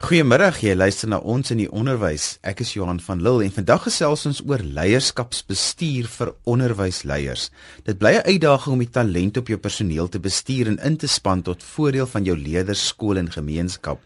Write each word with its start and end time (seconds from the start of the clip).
Goeiemôre, 0.00 0.46
jy 0.64 0.72
luister 0.72 1.10
na 1.12 1.18
ons 1.28 1.52
in 1.52 1.58
die 1.60 1.68
onderwys. 1.76 2.38
Ek 2.40 2.62
is 2.64 2.70
Johan 2.72 3.02
van 3.04 3.20
Lille 3.20 3.44
en 3.44 3.52
vandag 3.52 3.82
gesels 3.84 4.22
ons 4.30 4.38
oor 4.48 4.62
leierskapsbestuur 4.64 6.08
vir 6.08 6.30
onderwysleiers. 6.48 7.50
Dit 7.84 7.98
bly 8.00 8.14
'n 8.16 8.32
uitdaging 8.32 8.72
om 8.72 8.80
die 8.80 8.88
talent 8.88 9.36
op 9.36 9.52
jou 9.52 9.58
personeel 9.58 10.08
te 10.08 10.18
bestuur 10.18 10.68
en 10.68 10.80
in 10.88 10.96
te 10.96 11.06
span 11.06 11.42
tot 11.42 11.62
voordeel 11.62 12.06
van 12.06 12.24
jou 12.24 12.36
leerders, 12.36 12.86
skool 12.86 13.18
en 13.18 13.30
gemeenskap. 13.30 14.00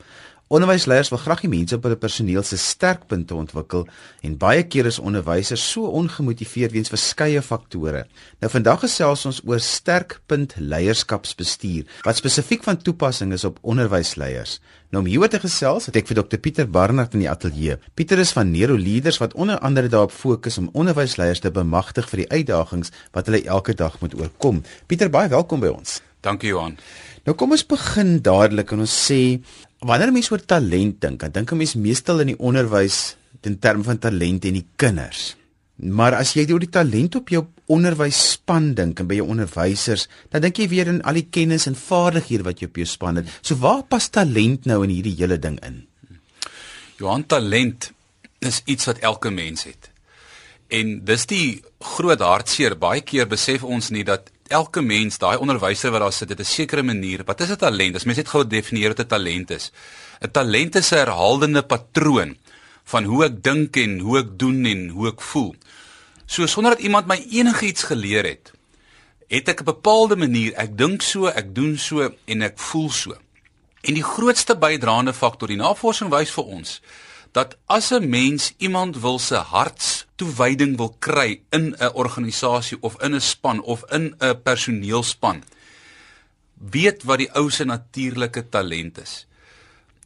Onderwysleiers 0.52 1.08
wil 1.08 1.18
graag 1.22 1.40
die 1.40 1.48
mense 1.48 1.78
op 1.78 1.86
hulle 1.86 1.96
personeel 1.96 2.42
se 2.44 2.58
sterkpunte 2.60 3.32
ontwikkel 3.32 3.86
en 4.28 4.34
baie 4.36 4.66
keer 4.68 4.90
is 4.90 4.98
onderwysers 5.00 5.62
so 5.72 5.88
ongemotiveerd 5.96 6.74
weens 6.76 6.92
verskeie 6.92 7.40
faktore. 7.42 8.02
Nou 8.44 8.50
vandag 8.52 8.82
gesels 8.84 9.24
ons 9.24 9.40
oor 9.48 9.62
sterkpunt 9.64 10.52
leierskapsbestuur 10.60 11.88
wat 12.04 12.20
spesifiek 12.20 12.68
van 12.68 12.76
toepassing 12.76 13.32
is 13.32 13.46
op 13.48 13.56
onderwysleiers. 13.62 14.58
Nou 14.92 15.00
om 15.00 15.08
hieroor 15.08 15.32
te 15.32 15.40
gesels, 15.40 15.88
het 15.88 15.96
ek 15.96 16.12
vir 16.12 16.20
Dr 16.20 16.38
Pieter 16.44 16.68
Barnard 16.68 17.16
in 17.16 17.24
die 17.24 17.30
ateljee. 17.32 17.80
Pieter 17.96 18.20
is 18.20 18.36
van 18.36 18.52
Nero 18.52 18.76
Leaders 18.76 19.22
wat 19.24 19.32
onder 19.34 19.58
andere 19.64 19.88
daarop 19.88 20.12
fokus 20.12 20.60
om 20.60 20.68
onderwysleiers 20.76 21.40
te 21.40 21.50
bemagtig 21.50 22.10
vir 22.12 22.26
die 22.26 22.30
uitdagings 22.30 22.92
wat 23.16 23.32
hulle 23.32 23.46
elke 23.48 23.72
dag 23.72 23.96
moet 24.04 24.20
oorkom. 24.20 24.60
Pieter, 24.86 25.08
baie 25.08 25.32
welkom 25.32 25.64
by 25.64 25.72
ons. 25.72 26.02
Dankie 26.24 26.52
Johan. 26.52 26.76
Nou 27.24 27.32
kom 27.40 27.54
ons 27.56 27.64
begin 27.64 28.18
dadelik 28.24 28.74
en 28.74 28.84
ons 28.84 28.96
sê 29.08 29.40
wanneer 29.80 30.08
'n 30.08 30.12
mens 30.12 30.30
oor 30.30 30.44
talent 30.44 31.00
dink, 31.00 31.20
dan 31.20 31.32
dink 31.32 31.52
'n 31.52 31.56
mens 31.56 31.74
meestal 31.74 32.20
in 32.20 32.26
die 32.26 32.38
onderwys 32.38 33.16
in 33.42 33.58
terme 33.58 33.82
van 33.82 33.98
talent 33.98 34.44
en 34.44 34.52
die 34.52 34.66
kinders. 34.76 35.36
Maar 35.76 36.14
as 36.14 36.34
jy 36.34 36.46
oor 36.52 36.60
die 36.60 36.70
talent 36.70 37.14
op 37.14 37.28
jou 37.28 37.46
onderwysspan 37.66 38.74
dink 38.74 39.00
en 39.00 39.06
by 39.06 39.14
jou 39.14 39.26
onderwysers, 39.28 40.08
dan 40.30 40.42
dink 40.42 40.58
jy 40.58 40.68
weer 40.68 40.86
in 40.86 41.02
al 41.02 41.14
die 41.14 41.28
kennis 41.30 41.66
en 41.66 41.74
vaardighede 41.74 42.44
wat 42.44 42.60
jy 42.60 42.66
op 42.66 42.76
jou 42.76 42.86
span 42.86 43.16
het. 43.16 43.26
So 43.42 43.56
waar 43.56 43.82
pas 43.82 44.08
talent 44.08 44.66
nou 44.66 44.82
in 44.84 44.90
hierdie 44.90 45.16
hele 45.16 45.38
ding 45.38 45.58
in? 45.64 45.86
Johan 46.98 47.26
talent 47.26 47.92
is 48.38 48.62
iets 48.66 48.84
wat 48.84 48.98
elke 48.98 49.30
mens 49.30 49.64
het. 49.64 49.90
En 50.68 51.04
dis 51.04 51.26
die 51.26 51.62
groot 51.80 52.20
hartseer. 52.20 52.76
Baie 52.78 53.00
keer 53.00 53.26
besef 53.26 53.64
ons 53.64 53.90
nie 53.90 54.04
dat 54.04 54.30
elke 54.48 54.82
mens, 54.82 55.18
daai 55.18 55.36
onderwyser 55.36 55.90
wat 55.90 56.00
daar 56.00 56.12
sit, 56.12 56.28
het 56.28 56.40
'n 56.40 56.44
sekere 56.44 56.82
manier. 56.82 57.24
Wat 57.24 57.40
is 57.40 57.50
'n 57.50 57.56
talent? 57.56 57.96
As 57.96 58.04
mens 58.04 58.16
net 58.16 58.28
gou 58.28 58.46
definieer 58.46 58.88
wat 58.88 59.00
'n 59.00 59.06
talent 59.06 59.50
is. 59.50 59.72
'n 60.20 60.30
Talent 60.30 60.74
is 60.74 60.92
'n 60.92 60.96
herhalende 60.96 61.62
patroon 61.62 62.36
van 62.84 63.04
hoe 63.04 63.24
ek 63.24 63.42
dink 63.42 63.76
en 63.76 63.98
hoe 63.98 64.18
ek 64.18 64.38
doen 64.38 64.64
en 64.64 64.88
hoe 64.88 65.08
ek 65.08 65.20
voel. 65.20 65.54
So 66.26 66.46
sonder 66.46 66.74
dat 66.74 66.84
iemand 66.84 67.06
my 67.06 67.26
enigiets 67.30 67.82
geleer 67.82 68.24
het, 68.24 68.52
het 69.28 69.48
ek 69.48 69.60
'n 69.60 69.64
bepaalde 69.64 70.16
manier, 70.16 70.52
ek 70.54 70.76
dink 70.76 71.02
so, 71.02 71.26
ek 71.26 71.54
doen 71.54 71.78
so 71.78 72.12
en 72.24 72.42
ek 72.42 72.58
voel 72.58 72.90
so. 72.90 73.16
En 73.80 73.94
die 73.94 74.02
grootste 74.02 74.56
bydraende 74.56 75.12
faktor, 75.12 75.48
die 75.48 75.56
navorsing 75.56 76.10
wys 76.10 76.30
vir 76.30 76.44
ons, 76.44 76.80
dat 77.34 77.56
as 77.66 77.90
'n 77.90 78.08
mens 78.08 78.54
iemand 78.56 79.00
wil 79.00 79.18
se 79.18 79.34
hartstoewyding 79.34 80.76
wil 80.76 80.96
kry 80.98 81.40
in 81.50 81.74
'n 81.78 81.94
organisasie 81.94 82.78
of 82.80 83.02
in 83.02 83.14
'n 83.14 83.20
span 83.20 83.62
of 83.62 83.84
in 83.90 84.14
'n 84.18 84.42
personeelspan 84.42 85.42
weet 86.70 87.02
wat 87.02 87.18
die 87.18 87.30
ou 87.36 87.50
se 87.50 87.64
natuurlike 87.64 88.48
talent 88.48 88.98
is. 88.98 89.26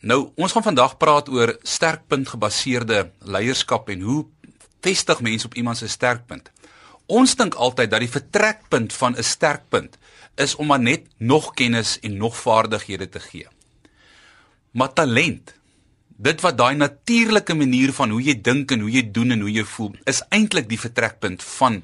Nou, 0.01 0.31
ons 0.39 0.53
gaan 0.53 0.63
vandag 0.63 0.97
praat 0.97 1.29
oor 1.29 1.57
sterkpunt 1.63 2.29
gebaseerde 2.29 3.11
leierskap 3.19 3.89
en 3.89 4.01
hoe 4.01 4.27
vestig 4.81 5.21
mense 5.21 5.47
op 5.47 5.55
iemand 5.55 5.77
se 5.77 5.89
sterkpunt. 5.89 6.51
Ons 7.07 7.35
dink 7.37 7.55
altyd 7.55 7.91
dat 7.91 8.01
die 8.01 8.11
vertrekpunt 8.11 8.93
van 8.93 9.17
'n 9.17 9.23
sterkpunt 9.23 9.99
is 10.35 10.55
om 10.55 10.67
maar 10.67 10.81
net 10.81 11.07
nog 11.17 11.55
kennis 11.55 11.99
en 12.01 12.17
nog 12.17 12.37
vaardighede 12.37 13.09
te 13.09 13.21
gee. 13.21 13.47
Maar 14.71 14.93
talent 14.93 15.58
dit 16.19 16.41
wat 16.43 16.59
daai 16.59 16.75
natuurlike 16.75 17.55
manier 17.55 17.93
van 17.95 18.11
hoe 18.11 18.21
jy 18.23 18.35
dink 18.43 18.73
en 18.75 18.83
hoe 18.83 18.91
jy 18.91 19.05
doen 19.15 19.37
en 19.37 19.45
hoe 19.47 19.53
jy 19.55 19.65
voel 19.65 19.95
is 20.11 20.23
eintlik 20.35 20.69
die 20.69 20.81
vertrekpunt 20.81 21.43
van 21.59 21.83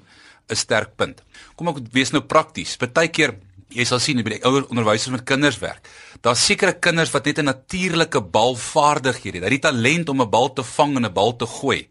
'n 0.51 0.57
sterk 0.57 0.97
punt. 0.97 1.23
Kom 1.57 1.69
ek 1.69 1.77
wees 1.93 2.11
nou 2.13 2.23
prakties. 2.23 2.77
Partykeer 2.77 3.35
jy 3.75 3.85
sal 3.85 3.99
sien 3.99 4.23
by 4.23 4.37
die 4.37 4.45
ouer 4.45 4.67
onderwysers 4.69 5.11
met 5.11 5.25
kinders 5.25 5.59
werk. 5.59 5.87
Daar's 6.21 6.45
sekere 6.45 6.73
kinders 6.73 7.11
wat 7.11 7.25
net 7.25 7.39
'n 7.39 7.45
natuurlike 7.45 8.21
balvaardighede 8.21 9.39
het. 9.39 9.45
Hulle 9.45 9.55
het 9.55 9.63
die 9.63 9.71
talent 9.71 10.09
om 10.09 10.23
'n 10.23 10.31
bal 10.31 10.53
te 10.53 10.63
vang 10.63 10.97
en 10.97 11.07
'n 11.07 11.13
bal 11.13 11.37
te 11.37 11.47
gooi. 11.47 11.89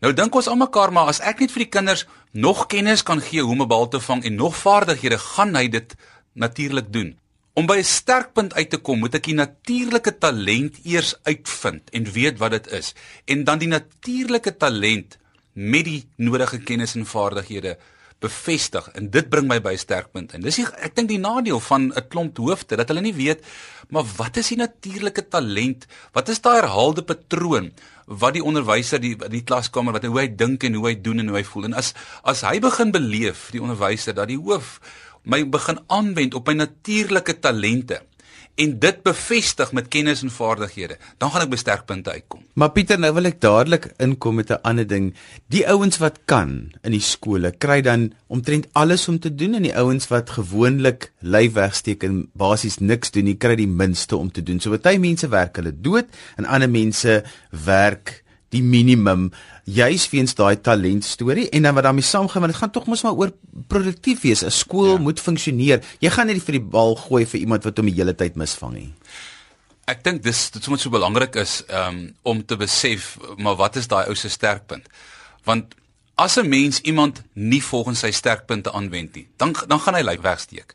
Nou 0.00 0.12
dink 0.12 0.34
ons 0.34 0.48
almekaar 0.48 0.92
maar 0.92 1.06
as 1.06 1.20
ek 1.20 1.40
net 1.40 1.52
vir 1.52 1.64
die 1.64 1.72
kinders 1.76 2.06
nog 2.32 2.66
kennis 2.66 3.02
kan 3.02 3.20
gee 3.20 3.42
hoe 3.42 3.52
om 3.52 3.62
'n 3.62 3.68
bal 3.68 3.88
te 3.88 4.00
vang 4.00 4.24
en 4.24 4.34
nog 4.34 4.56
vaardighede, 4.56 5.18
gaan 5.18 5.54
hy 5.54 5.68
dit 5.68 5.94
natuurlik 6.34 6.92
doen. 6.92 7.19
Om 7.54 7.66
by 7.66 7.78
'n 7.78 7.84
sterkpunt 7.84 8.54
uit 8.54 8.70
te 8.70 8.78
kom, 8.78 8.98
moet 8.98 9.14
ek 9.14 9.24
die 9.24 9.34
natuurlike 9.34 10.18
talent 10.18 10.78
eers 10.84 11.14
uitvind 11.22 11.90
en 11.90 12.12
weet 12.12 12.38
wat 12.38 12.50
dit 12.50 12.66
is 12.66 12.94
en 13.24 13.44
dan 13.44 13.58
die 13.58 13.68
natuurlike 13.68 14.56
talent 14.56 15.18
met 15.52 15.84
die 15.84 16.06
nodige 16.16 16.58
kennis 16.58 16.94
en 16.94 17.06
vaardighede 17.06 17.76
bevestig 18.20 18.88
en 18.94 19.10
dit 19.10 19.28
bring 19.28 19.48
my 19.48 19.60
by 19.60 19.76
sterkpunt. 19.76 20.32
En 20.32 20.44
dis 20.44 20.60
die, 20.60 20.66
ek 20.84 20.94
dink 20.94 21.08
die 21.08 21.18
nadeel 21.18 21.60
van 21.60 21.90
'n 21.90 22.08
klomp 22.08 22.36
hoofde 22.36 22.76
dat 22.76 22.88
hulle 22.88 23.00
nie 23.00 23.14
weet 23.14 23.42
maar 23.90 24.06
wat 24.16 24.36
is 24.36 24.52
die 24.52 24.58
natuurlike 24.60 25.28
talent? 25.28 25.86
Wat 26.14 26.28
is 26.28 26.40
daai 26.40 26.60
herhaalde 26.60 27.02
patroon 27.02 27.72
wat 28.06 28.34
die 28.34 28.42
onderwyser 28.42 29.00
die 29.02 29.16
die 29.30 29.42
klaskamer 29.46 29.94
wat 29.94 30.04
hoe 30.04 30.18
hy 30.18 30.28
dink 30.34 30.64
en 30.66 30.74
hoe 30.74 30.86
hy 30.88 30.94
doen 31.00 31.18
en 31.22 31.28
hoe 31.30 31.38
hy 31.38 31.44
voel? 31.46 31.64
En 31.70 31.74
as 31.74 31.92
as 32.22 32.42
hy 32.46 32.58
begin 32.62 32.90
beleef 32.94 33.48
die 33.54 33.62
onderwyser 33.62 34.14
dat 34.14 34.30
die 34.30 34.38
hoof 34.38 34.78
my 35.22 35.42
begin 35.48 35.80
aanwend 35.86 36.34
op 36.34 36.46
my 36.48 36.54
natuurlike 36.54 37.38
talente 37.40 38.00
en 38.60 38.72
dit 38.82 39.02
bevestig 39.06 39.72
met 39.72 39.88
kennis 39.88 40.22
en 40.24 40.32
vaardighede, 40.32 40.98
dan 41.18 41.30
gaan 41.32 41.46
ek 41.46 41.52
by 41.52 41.58
sterkpunte 41.60 42.12
uitkom. 42.12 42.42
Maar 42.60 42.72
Pieter, 42.74 42.98
nou 43.00 43.12
wil 43.16 43.30
ek 43.30 43.38
dadelik 43.40 43.90
inkom 44.02 44.36
met 44.40 44.50
'n 44.50 44.60
ander 44.62 44.86
ding. 44.86 45.14
Die 45.48 45.64
ouens 45.68 45.98
wat 45.98 46.18
kan 46.24 46.72
in 46.82 46.92
die 46.92 47.00
skole 47.00 47.52
kry 47.52 47.80
dan 47.80 48.12
omtrent 48.26 48.68
alles 48.72 49.08
om 49.08 49.18
te 49.18 49.34
doen 49.34 49.54
en 49.54 49.62
die 49.62 49.76
ouens 49.76 50.08
wat 50.08 50.30
gewoonlik 50.30 51.12
lyf 51.20 51.52
wegsteek 51.52 52.02
en 52.04 52.28
basies 52.32 52.78
niks 52.78 53.10
doen, 53.10 53.24
nie 53.24 53.36
kry 53.36 53.56
die 53.56 53.68
minste 53.68 54.16
om 54.16 54.30
te 54.30 54.42
doen. 54.42 54.60
So 54.60 54.76
baie 54.78 54.98
mense 54.98 55.28
werk 55.28 55.56
hulle 55.56 55.72
dood 55.72 56.06
en 56.36 56.44
ander 56.44 56.70
mense 56.70 57.24
werk 57.50 58.19
die 58.54 58.62
minimum 58.62 59.30
juis 59.70 60.08
weens 60.10 60.34
daai 60.34 60.56
talent 60.60 61.06
storie 61.06 61.48
en 61.54 61.66
dan 61.66 61.74
wat 61.76 61.86
daarmee 61.86 62.06
saamgaan 62.06 62.42
want 62.44 62.52
dit 62.52 62.60
gaan 62.60 62.72
tog 62.74 62.86
mos 62.90 63.02
maar 63.06 63.18
oor 63.18 63.32
produktief 63.70 64.22
wees. 64.26 64.42
'n 64.44 64.50
skool 64.50 64.96
ja. 64.96 64.98
moet 64.98 65.20
funksioneer. 65.20 65.84
Jy 66.00 66.10
gaan 66.10 66.26
nie 66.26 66.40
vir 66.40 66.58
die 66.58 66.68
bal 66.76 66.96
gooi 66.96 67.26
vir 67.26 67.40
iemand 67.40 67.64
wat 67.64 67.76
hom 67.76 67.86
die 67.86 67.94
hele 67.94 68.14
tyd 68.14 68.36
misvang 68.36 68.72
nie. 68.74 68.90
Ek 69.86 70.04
dink 70.04 70.22
dis 70.22 70.50
dit 70.50 70.62
sommer 70.62 70.80
so 70.80 70.90
belangrik 70.90 71.36
is 71.36 71.62
um, 71.68 72.14
om 72.22 72.44
te 72.44 72.56
besef 72.56 73.18
maar 73.36 73.56
wat 73.56 73.76
is 73.76 73.88
daai 73.88 74.08
ou 74.08 74.14
se 74.14 74.28
sterkpunt? 74.28 74.86
Want 75.44 75.74
as 76.14 76.36
'n 76.36 76.48
mens 76.48 76.80
iemand 76.80 77.22
nie 77.32 77.62
volgens 77.62 77.98
sy 77.98 78.10
sterkpunte 78.10 78.72
aanwend 78.72 79.14
nie 79.14 79.26
dan 79.36 79.54
dan 79.66 79.80
gaan 79.80 79.94
hy 79.94 80.02
lyk 80.02 80.22
wegsteek. 80.22 80.74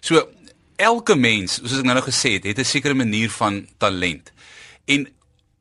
So 0.00 0.28
elke 0.76 1.16
mens 1.16 1.60
soos 1.60 1.78
ek 1.78 1.84
nou 1.84 1.94
nou 1.94 2.06
gesê 2.06 2.36
het 2.38 2.44
het 2.44 2.58
'n 2.58 2.64
sekere 2.64 2.94
manier 2.94 3.30
van 3.30 3.66
talent. 3.78 4.32
En 4.84 5.08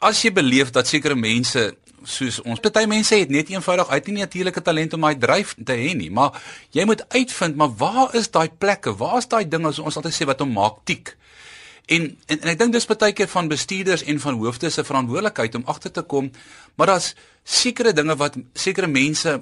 as 0.05 0.21
jy 0.21 0.31
beleef 0.35 0.71
dat 0.75 0.87
sekere 0.89 1.17
mense 1.17 1.71
soos 2.05 2.37
ons 2.45 2.61
party 2.61 2.83
mense 2.89 3.17
het 3.17 3.31
net 3.33 3.49
eenvoudig 3.49 3.89
uit 3.89 4.09
nie 4.11 4.21
natuurlike 4.21 4.61
talent 4.61 4.93
om 4.93 5.05
daai 5.07 5.17
dryf 5.17 5.55
te 5.57 5.73
hê 5.73 5.93
nie, 5.97 6.11
maar 6.13 6.37
jy 6.75 6.85
moet 6.85 7.01
uitvind 7.15 7.57
maar 7.57 7.73
waar 7.79 8.13
is 8.17 8.29
daai 8.29 8.49
plekke? 8.49 8.93
Waar 8.99 9.17
is 9.23 9.29
daai 9.31 9.47
dinge 9.49 9.71
ons 9.73 9.97
altyd 9.97 10.13
sê 10.13 10.27
wat 10.29 10.43
hom 10.45 10.53
maak 10.53 10.83
tiek? 10.85 11.15
En 11.89 12.07
en, 12.29 12.37
en 12.37 12.51
ek 12.53 12.61
dink 12.61 12.73
dis 12.73 12.87
baie 12.89 13.13
keer 13.17 13.29
van 13.31 13.49
bestuurders 13.49 14.05
en 14.05 14.21
van 14.21 14.37
hoofdes 14.41 14.77
se 14.77 14.85
verantwoordelikheid 14.85 15.57
om 15.57 15.65
agter 15.73 15.93
te 15.93 16.05
kom, 16.05 16.29
maar 16.77 16.93
daar's 16.93 17.13
sekere 17.43 17.93
dinge 17.93 18.15
wat 18.21 18.37
sekere 18.53 18.89
mense 18.89 19.39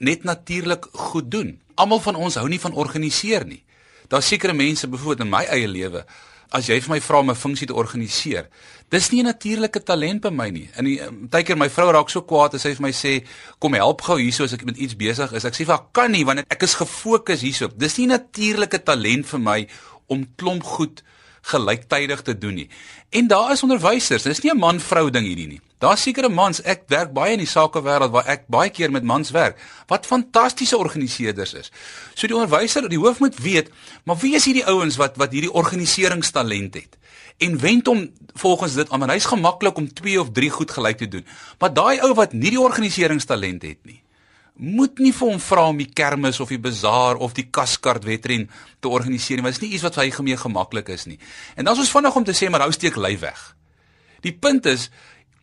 net 0.00 0.24
natuurlik 0.24 0.86
goed 1.10 1.30
doen. 1.30 1.58
Almal 1.74 2.02
van 2.02 2.16
ons 2.16 2.38
hou 2.40 2.48
nie 2.48 2.60
van 2.60 2.74
organiseer 2.74 3.44
nie. 3.46 3.62
Daar's 4.10 4.26
sekere 4.26 4.54
mense, 4.56 4.88
byvoorbeeld 4.88 5.26
in 5.26 5.30
my 5.30 5.44
eie 5.46 5.68
lewe, 5.68 6.04
as 6.50 6.66
jy 6.66 6.80
vir 6.80 6.90
my 6.90 7.00
vra 7.00 7.18
om 7.20 7.30
'n 7.30 7.36
funksie 7.36 7.66
te 7.66 7.74
organiseer, 7.74 8.48
dis 8.88 9.10
nie 9.10 9.20
'n 9.20 9.26
natuurlike 9.26 9.82
talent 9.82 10.20
by 10.20 10.30
my 10.30 10.50
nie. 10.50 10.68
In 10.76 10.84
die 10.84 11.00
baie 11.30 11.42
keer 11.42 11.56
my 11.56 11.68
vrou 11.68 11.92
raak 11.92 12.10
so 12.10 12.22
kwaad 12.22 12.54
as 12.54 12.62
sy 12.62 12.74
vir 12.74 12.82
my 12.82 12.92
sê, 12.92 13.24
"Kom 13.58 13.74
help 13.74 14.02
gou 14.02 14.18
hierso 14.18 14.44
as 14.44 14.52
ek 14.52 14.64
met 14.64 14.76
iets 14.76 14.96
besig 14.96 15.32
is." 15.32 15.44
Ek 15.44 15.54
sê 15.54 15.64
vir 15.64 15.76
haar, 15.76 15.86
"Kan 15.92 16.10
nie 16.12 16.24
want 16.24 16.40
ek 16.50 16.62
is 16.62 16.74
gefokus 16.74 17.40
hierso." 17.40 17.68
Dis 17.76 17.98
nie 17.98 18.06
'n 18.06 18.10
natuurlike 18.10 18.82
talent 18.82 19.26
vir 19.26 19.40
my 19.40 19.68
om 20.08 20.26
klomp 20.36 20.62
goed 20.62 21.02
gelyktydig 21.42 22.22
te 22.22 22.38
doen 22.38 22.54
nie. 22.54 22.68
En 23.10 23.26
daar 23.26 23.52
is 23.52 23.62
onderwysers, 23.62 24.22
dis 24.22 24.40
nie 24.40 24.52
'n 24.52 24.58
man-vrou 24.58 25.10
ding 25.10 25.26
hierdie 25.26 25.48
nie. 25.48 25.60
Daar's 25.80 26.02
sekere 26.04 26.28
mans, 26.28 26.60
ek 26.68 26.82
werk 26.92 27.14
baie 27.16 27.32
in 27.38 27.40
die 27.40 27.48
sakewêreld 27.48 28.12
waar 28.12 28.26
ek 28.28 28.42
baie 28.52 28.68
keer 28.68 28.92
met 28.92 29.06
mans 29.06 29.30
werk 29.32 29.56
wat 29.88 30.04
fantastiese 30.08 30.76
organiseerders 30.76 31.54
is. 31.56 31.70
So 32.12 32.28
die 32.28 32.36
onderwyser, 32.36 32.84
die 32.90 33.00
hoof 33.00 33.22
moet 33.24 33.38
weet, 33.40 33.70
maar 34.04 34.18
wie 34.20 34.34
is 34.36 34.44
hierdie 34.44 34.66
ouens 34.68 34.98
wat 35.00 35.16
wat 35.20 35.32
hierdie 35.32 35.52
organiseringstalent 35.52 36.76
het? 36.76 36.98
En 37.40 37.56
wend 37.62 37.88
hom 37.88 38.02
volgens 38.42 38.76
dit 38.76 38.92
aan, 38.92 39.08
hy's 39.08 39.30
gemaklik 39.30 39.80
om 39.80 39.88
2 39.88 40.20
of 40.20 40.34
3 40.36 40.50
goed 40.58 40.74
gelyk 40.76 41.00
te 41.00 41.08
doen. 41.08 41.24
Maar 41.58 41.72
daai 41.72 42.04
ou 42.04 42.12
wat 42.18 42.36
nie 42.36 42.52
die 42.52 42.60
organiseringstalent 42.60 43.64
het 43.64 43.80
nie, 43.88 44.02
moet 44.60 45.00
nie 45.00 45.14
vir 45.16 45.30
hom 45.30 45.40
vra 45.40 45.62
om 45.72 45.78
die 45.80 45.88
kermis 45.88 46.42
of 46.44 46.52
die 46.52 46.60
bazaar 46.60 47.16
of 47.16 47.32
die 47.32 47.46
kaskart 47.48 48.04
wedren 48.04 48.50
te 48.84 48.92
organiseer 48.92 49.40
nie, 49.40 49.46
want 49.46 49.56
dit 49.56 49.62
is 49.62 49.64
nie 49.64 49.78
iets 49.78 49.86
wat 49.86 49.96
vir 49.96 50.04
hy 50.04 50.12
gemeen 50.18 50.42
gemaklik 50.42 50.92
is 50.92 51.06
nie. 51.08 51.16
En 51.56 51.64
dan 51.64 51.72
is 51.72 51.86
ons 51.86 51.94
vinnig 51.96 52.20
om 52.20 52.28
te 52.28 52.36
sê 52.36 52.50
maar 52.52 52.66
hou 52.66 52.74
steek 52.76 53.00
lui 53.00 53.14
weg. 53.24 53.40
Die 54.20 54.36
punt 54.36 54.68
is 54.68 54.90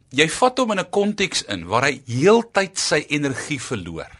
jy 0.09 0.27
vat 0.29 0.57
hom 0.57 0.71
in 0.71 0.79
'n 0.79 0.89
konteks 0.89 1.43
in 1.43 1.65
waar 1.65 1.83
hy 1.83 2.01
heeltyd 2.05 2.77
sy 2.77 3.05
energie 3.09 3.59
verloor. 3.59 4.11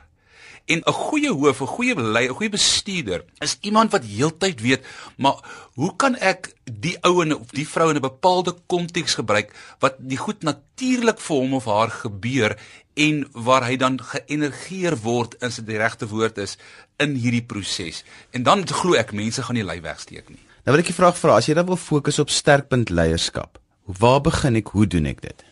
En 0.67 0.81
'n 0.83 0.93
goeie 0.93 1.31
hoof, 1.31 1.61
'n 1.61 1.73
goeie 1.75 1.95
leier, 1.95 2.29
'n 2.29 2.35
goeie 2.35 2.49
bestuurder 2.49 3.23
is 3.39 3.57
iemand 3.61 3.91
wat 3.91 4.03
heeltyd 4.03 4.61
weet, 4.61 4.83
maar 5.17 5.37
hoe 5.75 5.95
kan 5.95 6.15
ek 6.15 6.53
die 6.63 6.97
ou 7.01 7.21
en 7.23 7.35
of 7.35 7.51
die 7.51 7.67
vrou 7.67 7.89
in 7.89 7.95
'n 7.95 8.01
bepaalde 8.01 8.55
konteks 8.67 9.15
gebruik 9.15 9.53
wat 9.79 9.95
die 9.97 10.17
goed 10.17 10.43
natuurlik 10.43 11.19
vir 11.19 11.37
hom 11.37 11.53
of 11.53 11.65
haar 11.65 11.89
gebeur 11.89 12.57
en 12.95 13.27
waar 13.31 13.63
hy 13.63 13.77
dan 13.77 13.99
geënergieer 14.01 14.97
word 14.97 15.35
in 15.41 15.51
sy 15.51 15.61
regte 15.67 16.07
woord 16.07 16.37
is 16.37 16.57
in 16.97 17.15
hierdie 17.15 17.45
proses. 17.45 18.03
En 18.31 18.43
dan 18.43 18.67
glo 18.67 18.93
ek 18.93 19.13
mense 19.13 19.43
gaan 19.43 19.55
nie 19.55 19.63
lei 19.63 19.81
wegsteek 19.81 20.29
nie. 20.29 20.43
Nou 20.65 20.75
wil 20.75 20.83
ek 20.83 20.89
'n 20.89 20.99
vraag 20.99 21.17
vra, 21.17 21.35
as 21.37 21.45
jy 21.47 21.53
dan 21.53 21.65
wil 21.65 21.77
fokus 21.79 22.19
op 22.19 22.29
sterkpunt 22.29 22.89
leierskap, 22.89 23.59
waar 23.85 24.21
begin 24.21 24.55
ek? 24.55 24.67
Hoe 24.67 24.87
doen 24.87 25.05
ek 25.05 25.21
dit? 25.21 25.46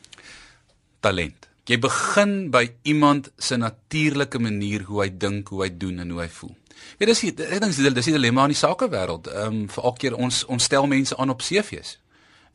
Talent. 1.05 1.49
Jy 1.69 1.77
begin 1.81 2.33
by 2.53 2.63
iemand 2.89 3.31
se 3.41 3.57
natuurlike 3.57 4.39
manier 4.41 4.85
hoe 4.89 5.03
hy 5.03 5.09
dink, 5.17 5.49
hoe 5.53 5.63
hy 5.65 5.69
doen 5.77 6.01
en 6.01 6.13
hoe 6.13 6.23
hy 6.23 6.29
voel. 6.39 6.53
Ja, 6.99 7.07
dis 7.09 7.21
ek 7.25 7.37
dink 7.37 7.71
dis 7.73 7.93
dis 7.97 8.09
die 8.09 8.15
dilemma 8.15 8.45
in 8.45 8.53
die 8.53 8.59
sakewêreld. 8.59 9.29
Ehm 9.33 9.61
um, 9.61 9.61
vir 9.73 9.87
elke 9.89 10.03
keer 10.03 10.17
ons 10.17 10.43
ons 10.51 10.67
stel 10.69 10.89
mense 10.89 11.17
aan 11.17 11.33
op 11.33 11.45
CV's. 11.45 11.97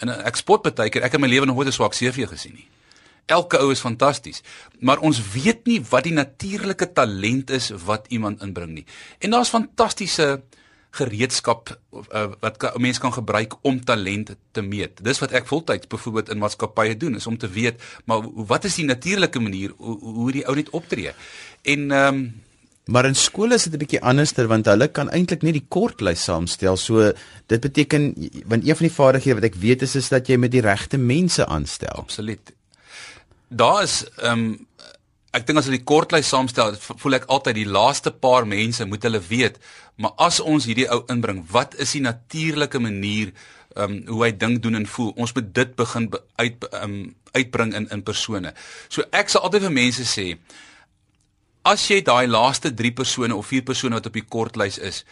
En 0.03 0.13
ek 0.15 0.39
spot 0.41 0.67
baie 0.67 0.93
keer 0.93 1.07
ek 1.07 1.17
het 1.17 1.23
my 1.23 1.31
lewe 1.31 1.47
nog 1.47 1.59
nooit 1.59 1.71
'n 1.71 1.79
swak 1.79 1.95
CV 1.95 2.27
gesien 2.29 2.55
nie. 2.55 2.69
Elke 3.27 3.59
ou 3.59 3.71
is 3.71 3.81
fantasties, 3.81 4.43
maar 4.81 4.99
ons 4.99 5.21
weet 5.33 5.67
nie 5.67 5.81
wat 5.91 6.05
die 6.05 6.13
natuurlike 6.13 6.93
talent 6.93 7.51
is 7.51 7.71
wat 7.87 8.07
iemand 8.09 8.43
inbring 8.43 8.73
nie. 8.75 8.87
En 9.21 9.31
daar's 9.31 9.55
fantastiese 9.55 10.43
gereedskap 10.91 11.79
uh, 11.93 12.27
wat 12.41 12.63
'n 12.75 12.81
mens 12.81 12.99
kan 12.99 13.13
gebruik 13.13 13.55
om 13.63 13.85
talent 13.85 14.37
te 14.51 14.63
meet. 14.63 15.05
Dis 15.05 15.19
wat 15.19 15.31
ek 15.31 15.47
voltyds 15.47 15.87
byvoorbeeld 15.87 16.29
in 16.29 16.39
maatskappye 16.39 16.97
doen, 16.97 17.17
is 17.17 17.27
om 17.27 17.39
te 17.39 17.49
weet, 17.49 17.83
maar 18.05 18.21
wat 18.35 18.65
is 18.65 18.75
die 18.75 18.85
natuurlike 18.85 19.41
manier 19.41 19.73
hoe, 19.77 19.99
hoe 19.99 20.33
die 20.33 20.47
ou 20.47 20.55
net 20.55 20.71
optree? 20.71 21.13
En 21.63 21.91
ehm 21.91 22.15
um, 22.15 22.43
Maar 22.91 23.05
in 23.05 23.15
skole 23.15 23.55
is 23.55 23.63
dit 23.63 23.73
'n 23.73 23.79
bietjie 23.79 24.03
anderster 24.03 24.47
want 24.47 24.67
hulle 24.67 24.89
kan 24.89 25.11
eintlik 25.11 25.43
net 25.43 25.53
die 25.53 25.67
kortlys 25.69 26.25
saamstel. 26.25 26.77
So 26.77 27.13
dit 27.47 27.61
beteken 27.61 28.15
want 28.47 28.67
een 28.67 28.77
van 28.77 28.87
die 28.87 28.97
vaardighede 28.97 29.35
wat 29.35 29.45
ek 29.45 29.55
weet 29.55 29.83
is 29.83 29.95
is 29.95 30.09
dat 30.09 30.27
jy 30.27 30.37
met 30.37 30.51
die 30.51 30.61
regte 30.61 30.97
mense 30.97 31.47
aanstel. 31.47 31.89
Absoluut. 31.89 32.53
Daar 33.49 33.83
is 33.83 34.05
ehm 34.17 34.39
um, 34.39 34.67
ek 35.31 35.47
dink 35.47 35.59
as 35.59 35.69
hulle 35.69 35.79
die 35.79 35.87
kortlys 35.87 36.29
saamstel, 36.29 36.75
voel 36.75 37.21
ek 37.21 37.29
altyd 37.31 37.55
die 37.55 37.69
laaste 37.69 38.11
paar 38.11 38.47
mense 38.47 38.85
moet 38.85 39.05
hulle 39.07 39.21
weet, 39.29 39.61
maar 40.01 40.17
as 40.17 40.41
ons 40.41 40.65
hierdie 40.65 40.89
ou 40.93 41.03
inbring, 41.13 41.43
wat 41.53 41.77
is 41.83 41.93
die 41.97 42.05
natuurlike 42.05 42.81
manier 42.81 43.35
ehm 43.77 43.93
um, 43.93 43.99
hoe 44.09 44.25
hy 44.25 44.31
dink 44.35 44.63
doen 44.65 44.81
en 44.81 44.87
voel? 44.87 45.13
Ons 45.15 45.33
moet 45.37 45.53
dit 45.55 45.75
begin 45.79 46.09
uit 46.41 46.65
ehm 46.71 46.83
um, 46.85 47.15
uitbring 47.37 47.75
in 47.79 47.87
in 47.95 48.03
persone. 48.03 48.51
So 48.89 49.05
ek 49.15 49.31
sal 49.31 49.45
altyd 49.47 49.69
vir 49.69 49.77
mense 49.77 50.07
sê 50.11 50.27
as 51.71 51.85
jy 51.91 52.01
daai 52.03 52.27
laaste 52.27 52.73
3 52.75 52.91
persone 52.97 53.37
of 53.37 53.47
4 53.47 53.63
persone 53.69 53.95
wat 53.95 54.09
op 54.09 54.17
die 54.17 54.27
kortlys 54.27 54.79
is, 54.79 55.05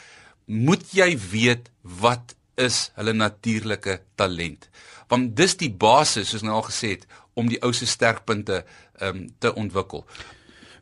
moet 0.47 0.83
jy 0.97 1.13
weet 1.31 1.69
wat 2.03 2.35
is 2.57 2.89
hulle 2.97 3.15
natuurlike 3.15 4.01
talent. 4.17 4.67
Want 5.09 5.37
dis 5.37 5.55
die 5.61 5.71
basis 5.71 6.33
soos 6.33 6.43
nou 6.43 6.57
al 6.59 6.67
gesê 6.67 6.97
het 6.97 7.07
om 7.39 7.49
die 7.49 7.61
ou 7.63 7.71
se 7.73 7.87
sterkpunte 7.87 8.65
um, 9.01 9.29
te 9.39 9.55
ontwikkel. 9.55 10.03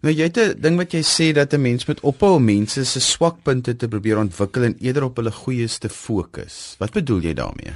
Nou 0.05 0.13
jy 0.13 0.29
het 0.29 0.39
'n 0.39 0.61
ding 0.61 0.77
wat 0.77 0.93
jy 0.93 1.03
sê 1.03 1.33
dat 1.33 1.53
'n 1.55 1.61
mens 1.61 1.87
moet 1.87 2.01
ophou 2.01 2.37
om 2.37 2.45
mense 2.45 2.85
se 2.85 3.01
swakpunte 3.01 3.77
te 3.77 3.89
probeer 3.89 4.19
ontwikkel 4.19 4.63
en 4.65 4.77
eerder 4.81 5.05
op 5.05 5.17
hulle 5.17 5.33
goeies 5.33 5.79
te 5.79 5.89
fokus. 5.89 6.77
Wat 6.79 6.93
bedoel 6.93 7.21
jy 7.21 7.35
daarmee? 7.35 7.73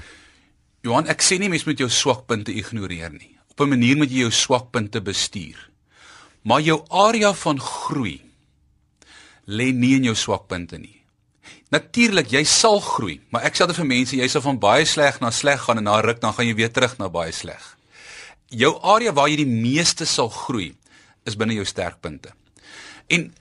Johan, 0.83 1.07
ek 1.07 1.23
sê 1.23 1.39
nie 1.39 1.49
mens 1.49 1.65
moet 1.65 1.79
jou 1.79 1.89
swakpunte 1.89 2.53
ignoreer 2.53 3.13
nie. 3.13 3.37
Op 3.51 3.61
'n 3.61 3.69
manier 3.69 3.97
moet 3.97 4.11
jy 4.11 4.19
jou 4.19 4.31
swakpunte 4.31 5.01
bestuur. 5.01 5.71
Maar 6.43 6.61
jou 6.61 6.85
area 6.89 7.35
van 7.35 7.61
groei 7.61 8.21
lê 9.47 9.73
nie 9.73 9.95
in 9.97 10.05
jou 10.05 10.15
swakpunte 10.15 10.79
nie. 10.79 11.03
Natuurlik, 11.71 12.31
jy 12.31 12.45
sal 12.45 12.81
groei, 12.81 13.21
maar 13.31 13.43
ek 13.43 13.55
sê 13.57 13.67
dit 13.67 13.77
vir 13.77 13.87
mense, 13.87 14.17
jy 14.17 14.29
sal 14.29 14.41
van 14.41 14.59
baie 14.59 14.85
sleg 14.85 15.21
na 15.21 15.31
sleg 15.31 15.61
gaan 15.61 15.79
en 15.79 15.85
na 15.85 16.01
ruk 16.01 16.21
dan 16.21 16.33
gaan 16.33 16.47
jy 16.47 16.55
weer 16.55 16.73
terug 16.73 16.99
na 16.99 17.09
baie 17.09 17.33
sleg 17.33 17.77
jou 18.51 18.73
area 18.83 19.13
waar 19.15 19.31
jy 19.31 19.45
die 19.45 19.51
meeste 19.63 20.07
sal 20.07 20.29
groei 20.29 20.73
is 21.25 21.37
binne 21.37 21.55
jou 21.55 21.65
sterkpunte. 21.65 22.33
En 23.07 23.35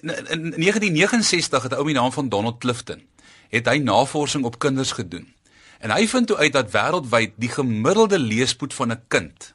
in 0.00 0.54
1969 0.56 1.62
het 1.62 1.72
'n 1.72 1.74
ou 1.74 1.84
met 1.84 1.94
die 1.94 2.00
naam 2.02 2.12
van 2.12 2.28
Donald 2.28 2.58
Clifton 2.58 3.02
het 3.48 3.66
hy 3.66 3.78
navorsing 3.78 4.44
op 4.44 4.58
kinders 4.58 4.92
gedoen. 4.92 5.34
En 5.78 5.90
hy 5.90 6.08
vind 6.08 6.26
toe 6.26 6.36
uit 6.36 6.52
dat 6.52 6.70
wêreldwyd 6.70 7.32
die 7.36 7.48
gemiddelde 7.48 8.18
leespoed 8.18 8.74
van 8.74 8.92
'n 8.92 9.02
kind 9.08 9.54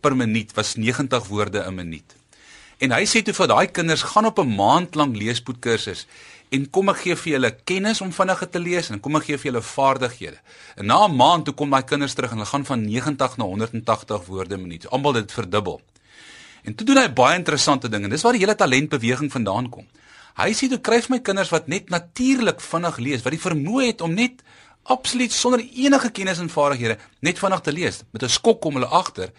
per 0.00 0.16
minuut 0.16 0.54
was 0.54 0.74
90 0.74 1.26
woorde 1.26 1.64
'n 1.66 1.74
minuut. 1.74 2.16
En 2.78 2.90
hy 2.90 3.04
sê 3.06 3.22
toe 3.22 3.34
vir 3.34 3.46
daai 3.46 3.66
kinders 3.66 4.02
gaan 4.02 4.26
op 4.26 4.38
'n 4.38 4.54
maand 4.54 4.94
lank 4.94 5.16
leespoed 5.16 5.58
kursus 5.58 6.06
en 6.48 6.70
kom 6.70 6.88
ek 6.88 6.96
gee 6.96 7.16
vir 7.16 7.32
julle 7.32 7.50
kennis 7.64 8.00
om 8.00 8.12
vinniger 8.12 8.50
te 8.50 8.58
lees 8.58 8.90
en 8.90 9.00
kom 9.00 9.16
ek 9.16 9.24
gee 9.24 9.38
vir 9.38 9.52
julle 9.52 9.62
vaardighede. 9.62 10.38
En 10.76 10.86
na 10.86 11.06
'n 11.06 11.16
maand 11.16 11.44
toe 11.44 11.54
kom 11.54 11.70
daai 11.70 11.84
kinders 11.84 12.14
terug 12.14 12.30
en 12.30 12.36
hulle 12.36 12.48
gaan 12.48 12.64
van 12.64 12.84
90 12.84 13.36
na 13.36 13.44
180 13.44 14.26
woorde 14.26 14.56
'n 14.56 14.62
minuut. 14.62 14.90
Almal 14.90 15.12
dit 15.12 15.32
verdubbel. 15.32 15.80
En 16.64 16.74
toe 16.74 16.86
doen 16.86 16.96
hy 16.96 17.08
baie 17.12 17.36
interessante 17.36 17.88
dinge. 17.92 18.08
Dis 18.08 18.24
waar 18.24 18.36
die 18.36 18.40
hele 18.40 18.56
talentbeweging 18.56 19.30
vandaan 19.32 19.68
kom. 19.72 19.86
Hy 20.40 20.50
sê 20.56 20.66
toe 20.70 20.80
kry 20.82 21.02
my 21.12 21.20
kinders 21.22 21.52
wat 21.52 21.68
net 21.70 21.92
natuurlik 21.92 22.62
vinnig 22.64 22.96
lees, 22.98 23.22
wat 23.22 23.34
die 23.36 23.42
vermoë 23.42 23.90
het 23.92 24.00
om 24.02 24.14
net 24.16 24.40
absoluut 24.90 25.32
sonder 25.32 25.62
enige 25.62 26.10
kennis 26.10 26.40
en 26.42 26.50
vaardighede 26.50 26.98
net 27.24 27.38
vinnig 27.38 27.60
te 27.60 27.72
lees. 27.72 28.02
Met 28.12 28.24
'n 28.24 28.28
skok 28.28 28.60
kom 28.60 28.74
hulle 28.74 28.90
agter 28.90 29.30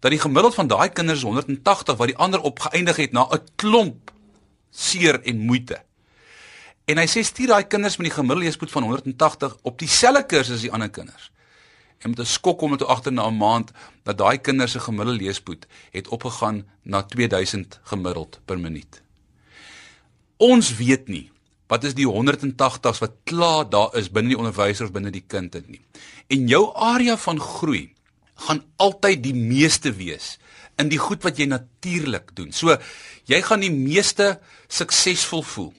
dat 0.00 0.10
die 0.10 0.20
gemiddeld 0.20 0.54
van 0.54 0.66
daai 0.66 0.88
kinders 0.88 1.22
180 1.22 1.96
wat 1.96 2.08
die 2.08 2.16
ander 2.16 2.40
opgeëindig 2.40 2.96
het 2.96 3.12
na 3.12 3.28
'n 3.30 3.40
klomp 3.56 4.10
seer 4.70 5.22
en 5.22 5.38
moeite. 5.38 5.82
En 6.84 6.98
hy 6.98 7.06
sê 7.06 7.22
stuur 7.22 7.46
daai 7.46 7.66
kinders 7.66 7.96
met 7.96 8.06
die 8.06 8.14
gemiddelde 8.14 8.44
leespoed 8.44 8.70
van 8.70 8.82
180 8.82 9.56
op 9.62 9.78
dieselfde 9.78 10.26
kursus 10.26 10.54
as 10.54 10.60
die 10.60 10.72
ander 10.72 10.90
kinders. 10.90 11.30
En 12.02 12.10
met 12.10 12.18
'n 12.18 12.24
skok 12.24 12.58
kom 12.58 12.70
dit 12.70 12.86
agter 12.86 13.12
na 13.12 13.26
'n 13.26 13.36
maand 13.36 13.70
dat 14.02 14.18
daai 14.18 14.38
kinders 14.38 14.72
se 14.72 14.80
gemiddelde 14.80 15.22
leespoed 15.22 15.66
het 15.90 16.08
opgegaan 16.08 16.66
na 16.82 17.02
2000 17.02 17.80
gemiddeld 17.82 18.40
per 18.44 18.58
minuut. 18.58 19.02
Ons 20.36 20.76
weet 20.76 21.08
nie 21.08 21.30
wat 21.66 21.84
is 21.84 21.94
die 21.94 22.06
180s 22.06 22.98
wat 22.98 23.12
klaar 23.24 23.70
daar 23.70 23.96
is 23.96 24.10
binne 24.10 24.28
die 24.28 24.38
onderwyser 24.38 24.84
of 24.84 24.92
binne 24.92 25.10
die 25.10 25.24
kind 25.26 25.52
dit 25.52 25.68
nie. 25.68 25.80
En 26.26 26.48
jou 26.48 26.74
area 26.74 27.16
van 27.16 27.40
groei 27.40 27.94
gaan 28.34 28.64
altyd 28.76 29.22
die 29.22 29.34
meeste 29.34 29.92
wees 29.92 30.38
in 30.76 30.88
die 30.88 30.98
goed 30.98 31.22
wat 31.22 31.38
jy 31.38 31.46
natuurlik 31.46 32.34
doen. 32.36 32.52
So 32.52 32.76
jy 33.24 33.42
gaan 33.42 33.60
die 33.60 33.72
meeste 33.72 34.40
suksesvol 34.68 35.42
voel 35.42 35.72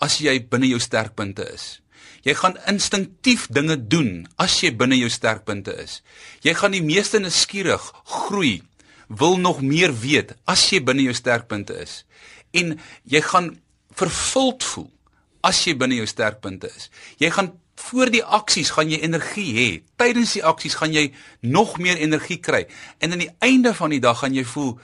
as 0.00 0.18
jy 0.18 0.38
binne 0.48 0.66
jou 0.66 0.80
sterkpunte 0.80 1.44
is. 1.52 1.79
Jy 2.26 2.34
gaan 2.36 2.58
instinktief 2.68 3.46
dinge 3.52 3.76
doen 3.88 4.26
as 4.40 4.58
jy 4.60 4.72
binne 4.76 4.98
jou 4.98 5.08
sterkpunte 5.12 5.72
is. 5.80 6.00
Jy 6.44 6.54
gaan 6.58 6.76
die 6.76 6.84
meeste 6.84 7.20
nuuskierig 7.20 7.84
groei, 8.04 8.60
wil 9.08 9.38
nog 9.38 9.62
meer 9.64 9.94
weet 10.02 10.36
as 10.44 10.66
jy 10.70 10.82
binne 10.84 11.06
jou 11.08 11.14
sterkpunte 11.16 11.74
is. 11.80 12.04
En 12.52 12.76
jy 13.04 13.22
gaan 13.24 13.54
vervuld 13.96 14.64
voel 14.64 14.90
as 15.46 15.64
jy 15.64 15.74
binne 15.78 15.96
jou 15.98 16.06
sterkpunte 16.06 16.68
is. 16.76 16.90
Jy 17.18 17.32
gaan 17.34 17.54
voor 17.80 18.12
die 18.12 18.22
aksies 18.22 18.70
gaan 18.76 18.90
jy 18.92 19.00
energie 19.06 19.50
hê. 19.56 19.68
Tydens 20.00 20.34
die 20.36 20.44
aksies 20.44 20.76
gaan 20.76 20.92
jy 20.92 21.08
nog 21.40 21.78
meer 21.80 21.96
energie 21.96 22.38
kry. 22.42 22.66
En 23.00 23.12
aan 23.14 23.24
die 23.24 23.32
einde 23.40 23.72
van 23.74 23.94
die 23.94 24.02
dag 24.04 24.20
gaan 24.20 24.36
jy 24.36 24.44
voel 24.44 24.74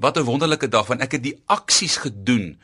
wat 0.00 0.16
'n 0.16 0.24
wonderlike 0.24 0.68
dag 0.68 0.86
want 0.86 1.02
ek 1.02 1.12
het 1.12 1.22
die 1.22 1.38
aksies 1.46 1.96
gedoen 1.96 2.56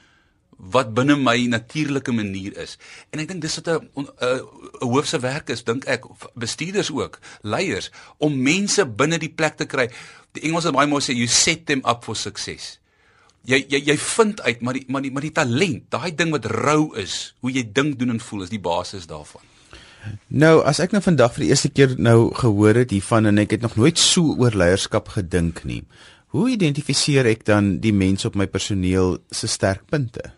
wat 0.56 0.94
binne 0.94 1.16
my 1.20 1.36
natuurlike 1.46 2.12
manier 2.12 2.56
is. 2.62 2.76
En 3.12 3.20
ek 3.20 3.28
dink 3.28 3.42
dis 3.44 3.58
wat 3.60 3.68
'n 3.68 3.88
'n 3.96 4.40
hoofse 4.80 5.18
werk 5.20 5.50
is, 5.50 5.64
dink 5.64 5.84
ek, 5.84 6.04
bestuurders 6.34 6.90
ook, 6.90 7.18
leiers 7.42 7.90
om 8.18 8.42
mense 8.42 8.86
binne 8.86 9.18
die 9.18 9.32
plek 9.32 9.56
te 9.56 9.66
kry. 9.66 9.90
Die 10.32 10.42
Engels 10.42 10.64
het 10.64 10.74
baie 10.74 10.86
mooi 10.86 11.02
sê 11.02 11.14
you 11.14 11.26
set 11.26 11.66
them 11.66 11.82
up 11.84 12.04
for 12.04 12.16
success. 12.16 12.78
Jy 13.44 13.66
jy 13.68 13.82
jy 13.86 13.96
vind 13.96 14.40
uit 14.40 14.60
maar 14.60 14.74
die 14.74 14.84
maar 14.88 15.02
die 15.02 15.10
maar 15.10 15.22
die 15.22 15.32
talent, 15.32 15.90
daai 15.90 16.14
ding 16.14 16.30
wat 16.30 16.44
rou 16.44 16.96
is, 16.96 17.34
hoe 17.40 17.50
jy 17.50 17.68
dink, 17.72 17.98
doen 17.98 18.10
en 18.10 18.20
voel 18.20 18.42
is 18.42 18.50
die 18.50 18.60
basis 18.60 19.06
daarvan. 19.06 19.42
Nou, 20.28 20.62
as 20.66 20.80
ek 20.82 20.92
nou 20.92 21.02
vandag 21.02 21.34
vir 21.34 21.44
die 21.44 21.50
eerste 21.50 21.70
keer 21.74 21.94
nou 21.98 22.32
gehoor 22.34 22.74
het 22.74 22.90
hiervan 22.94 23.26
en 23.26 23.38
ek 23.42 23.56
het 23.56 23.64
nog 23.64 23.76
nooit 23.76 23.98
so 23.98 24.36
oor 24.38 24.54
leierskap 24.54 25.08
gedink 25.08 25.64
nie. 25.64 25.82
Hoe 26.34 26.50
identifiseer 26.50 27.26
ek 27.26 27.46
dan 27.46 27.78
die 27.82 27.94
mense 27.94 28.26
op 28.28 28.36
my 28.38 28.46
personeel 28.50 29.18
se 29.30 29.48
sterkpunte? 29.50 30.32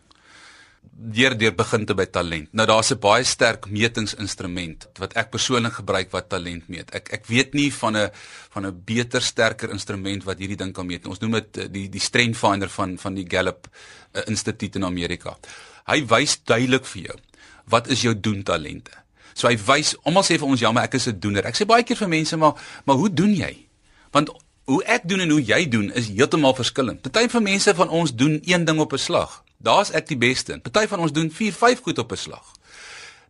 Deur 0.99 1.37
deur 1.39 1.55
begin 1.55 1.85
te 1.87 1.95
by 1.95 2.09
talent. 2.11 2.49
Nou 2.53 2.67
daar's 2.67 2.91
'n 2.91 2.99
baie 2.99 3.25
sterk 3.25 3.71
metingsinstrument 3.71 4.89
wat 4.99 5.13
ek 5.15 5.31
persoonlik 5.31 5.73
gebruik 5.73 6.11
wat 6.11 6.29
talent 6.29 6.69
meet. 6.69 6.91
Ek 6.91 7.09
ek 7.13 7.27
weet 7.27 7.55
nie 7.55 7.73
van 7.73 7.97
'n 7.97 8.11
van 8.51 8.67
'n 8.67 8.83
beter 8.85 9.23
sterker 9.23 9.71
instrument 9.71 10.25
wat 10.25 10.39
hierdie 10.39 10.57
ding 10.57 10.73
kan 10.73 10.87
meet. 10.87 11.07
Ons 11.07 11.19
noem 11.21 11.33
dit 11.33 11.57
eh, 11.57 11.69
die 11.71 11.89
die 11.89 12.01
Strength 12.01 12.37
Finder 12.37 12.69
van 12.69 12.99
van 12.99 13.15
die 13.15 13.27
Gallup 13.29 13.69
uh, 14.13 14.23
Instituut 14.27 14.75
in 14.75 14.85
Amerika. 14.85 15.39
Hy 15.87 16.07
wys 16.07 16.43
duidelik 16.45 16.87
vir 16.87 17.03
jou 17.03 17.19
wat 17.67 17.89
is 17.89 18.03
jou 18.03 18.21
doen 18.21 18.43
talente. 18.43 18.91
So 19.35 19.47
hy 19.47 19.57
wys, 19.57 19.97
almal 20.03 20.23
sê 20.23 20.39
vir 20.39 20.49
ons 20.49 20.61
ja, 20.61 20.73
maar 20.73 20.85
ek 20.85 20.95
is 20.95 21.07
'n 21.07 21.21
doener. 21.21 21.47
Ek 21.47 21.55
sê 21.55 21.67
baie 21.67 21.83
keer 21.83 21.97
vir 21.97 22.09
mense 22.09 22.37
maar 22.37 22.55
maar 22.85 22.97
hoe 22.97 23.11
doen 23.11 23.35
jy? 23.35 23.69
Want 24.11 24.31
hoe 24.65 24.85
ek 24.85 25.09
doen 25.09 25.21
en 25.21 25.31
hoe 25.31 25.43
jy 25.43 25.69
doen 25.69 25.93
is 25.93 26.09
heeltemal 26.09 26.55
verskillend. 26.55 27.03
Party 27.03 27.29
van 27.29 27.43
mense 27.43 27.75
van 27.75 27.89
ons 27.89 28.15
doen 28.15 28.41
een 28.45 28.65
ding 28.65 28.79
op 28.79 28.93
'n 28.93 28.99
slag. 28.99 29.45
Daar's 29.59 29.91
ek 29.91 30.07
die 30.09 30.19
beste. 30.19 30.59
Party 30.63 30.87
van 30.91 31.03
ons 31.03 31.13
doen 31.13 31.31
4, 31.31 31.53
5 31.53 31.83
goed 31.83 31.99
op 31.99 32.13
'n 32.13 32.17
slag. 32.17 32.47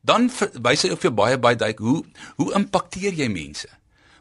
Dan 0.01 0.31
wys 0.63 0.83
hy 0.83 0.91
of 0.91 1.03
jy 1.03 1.11
baie 1.11 1.39
baie 1.39 1.57
duik 1.57 1.79
hoe 1.79 2.05
hoe 2.37 2.53
impakteer 2.55 3.13
jy 3.13 3.29
mense? 3.29 3.69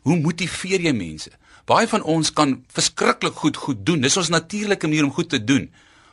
Hoe 0.02 0.20
motiveer 0.20 0.82
jy 0.82 0.94
mense? 0.94 1.32
Baie 1.66 1.88
van 1.88 2.04
ons 2.04 2.34
kan 2.34 2.64
verskriklik 2.68 3.36
goed 3.36 3.58
goed 3.58 3.86
doen. 3.86 4.02
Dis 4.02 4.18
ons 4.18 4.30
natuurlike 4.30 4.88
manier 4.88 5.04
om 5.04 5.14
goed 5.14 5.30
te 5.30 5.44
doen. 5.44 5.72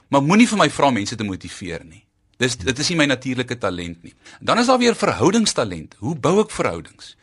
Maar 0.08 0.22
moenie 0.22 0.48
vir 0.48 0.58
my 0.58 0.70
vra 0.70 0.90
mense 0.90 1.16
te 1.16 1.24
motiveer 1.24 1.84
nie. 1.84 2.04
Dis 2.36 2.56
dit 2.56 2.78
is 2.78 2.88
nie 2.88 2.96
my 2.96 3.06
natuurlike 3.06 3.58
talent 3.58 4.02
nie. 4.02 4.14
Dan 4.40 4.58
is 4.58 4.66
daar 4.66 4.78
weer 4.78 4.94
verhoudingstalent. 4.94 5.94
Hoe 5.98 6.16
bou 6.16 6.40
ek 6.40 6.50
verhoudings? 6.50 7.16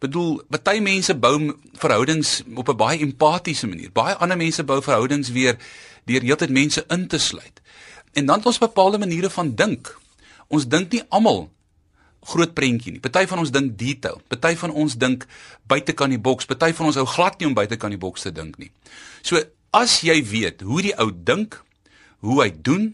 bedoel 0.00 0.40
baie 0.48 0.80
mense 0.80 1.14
bou 1.14 1.36
verhoudings 1.80 2.42
op 2.54 2.68
'n 2.68 2.76
baie 2.76 2.98
empatiese 2.98 3.66
manier. 3.66 3.92
Baie 3.92 4.14
ander 4.14 4.36
mense 4.36 4.64
bou 4.64 4.82
verhoudings 4.82 5.28
weer 5.28 5.56
deur 6.04 6.22
heeltyd 6.22 6.50
mense 6.50 6.84
in 6.88 7.06
te 7.06 7.18
sluit. 7.18 7.59
En 8.12 8.26
dan 8.26 8.36
het 8.36 8.46
ons 8.46 8.58
bepaalde 8.58 8.98
maniere 8.98 9.30
van 9.30 9.54
dink. 9.54 9.98
Ons 10.48 10.66
dink 10.68 10.92
nie 10.92 11.02
almal 11.08 11.48
groot 12.20 12.52
prentjie 12.54 12.92
nie. 12.92 13.00
Party 13.00 13.24
van 13.30 13.42
ons 13.42 13.52
dink 13.54 13.76
detail. 13.78 14.20
Party 14.28 14.54
van 14.60 14.74
ons 14.76 14.96
dink 15.00 15.26
buitekant 15.70 16.12
die 16.12 16.20
boks. 16.20 16.48
Party 16.50 16.72
van 16.76 16.90
ons 16.90 16.98
hou 17.00 17.06
glad 17.08 17.38
nie 17.40 17.48
om 17.48 17.56
buitekant 17.56 17.94
die 17.94 18.00
boks 18.00 18.26
te 18.26 18.32
dink 18.34 18.58
nie. 18.60 18.70
So 19.22 19.40
as 19.76 20.00
jy 20.04 20.18
weet 20.26 20.64
hoe 20.66 20.82
die 20.84 20.94
ou 21.00 21.10
dink, 21.14 21.60
hoe 22.26 22.42
hy 22.42 22.50
doen, 22.52 22.90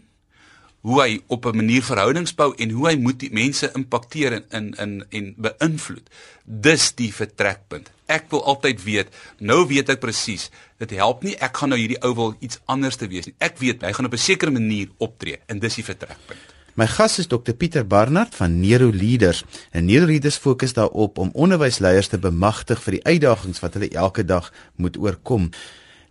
hoe 0.87 1.01
hy 1.01 1.19
op 1.27 1.45
'n 1.45 1.55
manier 1.55 1.83
verhoudings 1.83 2.33
bou 2.35 2.53
en 2.55 2.69
hoe 2.71 2.87
hy 2.87 2.95
moet 2.95 3.19
die 3.19 3.31
mense 3.31 3.71
impakteer 3.75 4.31
en 4.33 4.45
in 4.49 4.73
in 4.77 5.05
en 5.09 5.33
beïnvloed. 5.37 6.09
Dis 6.45 6.91
die 6.95 7.13
vertrekpunt. 7.13 7.91
Ek 8.05 8.29
wil 8.29 8.43
altyd 8.43 8.83
weet, 8.83 9.07
nou 9.39 9.67
weet 9.67 9.89
ek 9.89 9.99
presies, 9.99 10.49
dit 10.79 10.89
help 10.89 11.23
nie 11.23 11.35
ek 11.35 11.57
gaan 11.57 11.69
nou 11.69 11.79
hierdie 11.79 12.01
ou 12.01 12.13
wil 12.15 12.35
iets 12.39 12.59
anders 12.65 12.95
te 12.95 13.07
wees 13.07 13.25
nie. 13.25 13.35
Ek 13.37 13.57
weet 13.57 13.81
hy 13.81 13.91
gaan 13.93 14.05
op 14.05 14.13
'n 14.13 14.17
sekere 14.17 14.51
manier 14.51 14.87
optree 14.97 15.39
en 15.47 15.59
dis 15.59 15.75
die 15.75 15.83
vertrekpunt. 15.83 16.55
My 16.77 16.85
gas 16.87 17.17
is 17.19 17.27
Dr 17.27 17.53
Pieter 17.57 17.87
Barnard 17.87 18.35
van 18.35 18.59
Nero 18.59 18.91
Leaders. 18.93 19.43
En 19.71 19.85
Nero 19.85 20.05
Leaders 20.05 20.35
fokus 20.37 20.73
daarop 20.73 21.17
om 21.17 21.31
onderwysleiers 21.33 22.07
te 22.07 22.17
bemagtig 22.17 22.83
vir 22.83 22.91
die 22.91 23.05
uitdagings 23.05 23.59
wat 23.59 23.73
hulle 23.73 23.89
elke 23.89 24.25
dag 24.25 24.51
moet 24.75 24.97
oorkom. 24.97 25.49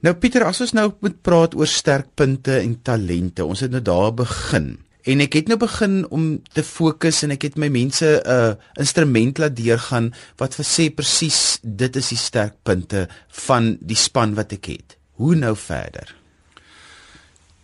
Nou 0.05 0.12
Pieter, 0.21 0.45
as 0.45 0.61
ons 0.61 0.75
nou 0.76 0.91
moet 1.00 1.15
praat 1.25 1.55
oor 1.57 1.69
sterkpunte 1.71 2.59
en 2.61 2.75
talente, 2.85 3.45
ons 3.45 3.62
het 3.65 3.73
nou 3.73 3.81
daar 3.85 4.12
begin. 4.17 4.75
En 5.07 5.23
ek 5.23 5.38
het 5.38 5.49
nou 5.49 5.57
begin 5.62 6.00
om 6.11 6.25
te 6.53 6.65
fokus 6.67 7.23
en 7.23 7.33
ek 7.37 7.47
het 7.47 7.57
my 7.57 7.69
mense 7.71 8.05
'n 8.05 8.26
uh, 8.26 8.55
instrument 8.75 9.38
laat 9.38 9.57
deurgaan 9.57 10.12
wat 10.37 10.55
vir 10.59 10.67
sê 10.67 10.91
presies 10.91 11.59
dit 11.62 11.97
is 11.97 12.09
die 12.09 12.19
sterkpunte 12.19 13.09
van 13.47 13.79
die 13.81 13.97
span 13.97 14.35
wat 14.35 14.53
ek 14.53 14.67
het. 14.67 14.97
Hoe 15.17 15.35
nou 15.35 15.57
verder? 15.57 16.15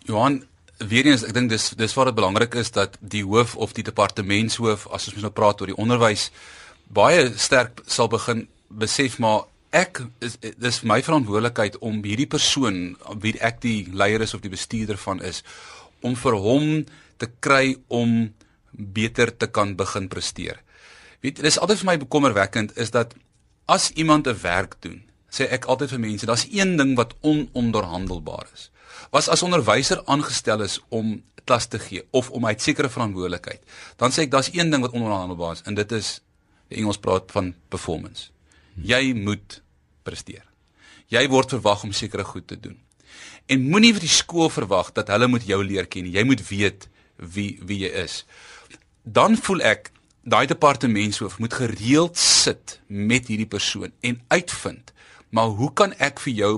Johan, 0.06 0.44
weer 0.78 1.06
eens, 1.06 1.24
ek 1.24 1.34
dink 1.34 1.50
dis 1.50 1.70
dis 1.76 1.94
waar 1.94 2.06
dit 2.06 2.14
belangrik 2.14 2.54
is 2.54 2.70
dat 2.70 2.96
die 3.00 3.24
hoof 3.24 3.56
of 3.56 3.72
die 3.72 3.84
departementshoof 3.84 4.86
as 4.90 5.12
ons 5.12 5.22
nou 5.22 5.32
praat 5.32 5.60
oor 5.60 5.66
die 5.66 5.78
onderwys 5.78 6.30
baie 6.86 7.32
sterk 7.36 7.82
sal 7.86 8.08
begin 8.08 8.48
besef 8.68 9.18
maar 9.18 9.44
ek 9.72 10.02
is 10.20 10.36
dis 10.60 10.82
my 10.84 11.00
verantwoordelikheid 11.00 11.78
om 11.80 12.02
hierdie 12.04 12.28
persoon 12.28 12.92
wie 13.24 13.32
ek 13.40 13.62
die 13.64 13.88
leier 13.88 14.20
is 14.20 14.34
of 14.36 14.42
die 14.44 14.52
bestuurder 14.52 15.00
van 15.00 15.22
is 15.24 15.40
om 16.04 16.16
vir 16.18 16.36
hom 16.44 16.66
te 17.16 17.28
kry 17.40 17.76
om 17.88 18.32
beter 18.72 19.32
te 19.36 19.48
kan 19.48 19.76
begin 19.76 20.08
presteer. 20.12 20.60
Weet, 21.22 21.40
dis 21.44 21.58
altyd 21.60 21.82
vir 21.82 21.88
my 21.92 21.96
bekommerwekkend 22.02 22.76
is 22.82 22.92
dat 22.92 23.14
as 23.70 23.92
iemand 23.94 24.26
'n 24.26 24.40
werk 24.42 24.76
doen, 24.80 25.02
sê 25.30 25.48
ek 25.48 25.64
altyd 25.64 25.90
vir 25.90 26.00
mense, 26.00 26.26
daar's 26.26 26.48
een 26.50 26.76
ding 26.76 26.96
wat 26.96 27.14
ononderhandelbaar 27.20 28.46
is. 28.54 28.70
Was 29.10 29.28
as 29.28 29.42
onderwyser 29.42 30.02
aangestel 30.04 30.62
is 30.62 30.80
om 30.88 31.22
klas 31.44 31.66
te 31.66 31.78
gee 31.78 32.02
of 32.10 32.30
om 32.30 32.46
uit 32.46 32.60
sekere 32.60 32.88
verantwoordelikheid, 32.88 33.62
dan 33.96 34.10
sê 34.10 34.22
ek 34.22 34.30
daar's 34.30 34.52
een 34.52 34.70
ding 34.70 34.82
wat 34.82 34.92
ononderhandelbaar 34.92 35.52
is 35.52 35.62
en 35.64 35.74
dit 35.74 35.92
is 35.92 36.20
die 36.68 36.78
Engels 36.78 36.98
praat 36.98 37.32
van 37.32 37.54
performance. 37.68 38.31
Jy 38.74 39.12
moet 39.14 39.62
presteer. 40.02 40.44
Jy 41.08 41.26
word 41.28 41.50
verwag 41.50 41.84
om 41.84 41.92
sekere 41.92 42.24
goed 42.24 42.46
te 42.46 42.60
doen. 42.60 42.78
En 43.46 43.68
moenie 43.68 43.92
vir 43.92 44.06
die 44.06 44.12
skool 44.12 44.48
verwag 44.50 44.92
dat 44.96 45.10
hulle 45.12 45.28
moet 45.28 45.44
jou 45.46 45.60
leer 45.64 45.86
ken. 45.86 46.06
Jy 46.06 46.24
moet 46.24 46.40
weet 46.48 46.88
wie 47.16 47.58
wie 47.60 47.82
jy 47.84 47.90
is. 48.04 48.22
Dan 49.02 49.36
voel 49.36 49.60
ek 49.62 49.90
daai 50.22 50.46
departementshoof 50.46 51.38
moet 51.42 51.54
gereeld 51.54 52.16
sit 52.18 52.80
met 52.86 53.26
hierdie 53.26 53.50
persoon 53.50 53.92
en 54.00 54.20
uitvind 54.28 54.92
maar 55.32 55.54
hoe 55.56 55.70
kan 55.72 55.94
ek 55.96 56.20
vir 56.20 56.32
jou 56.32 56.54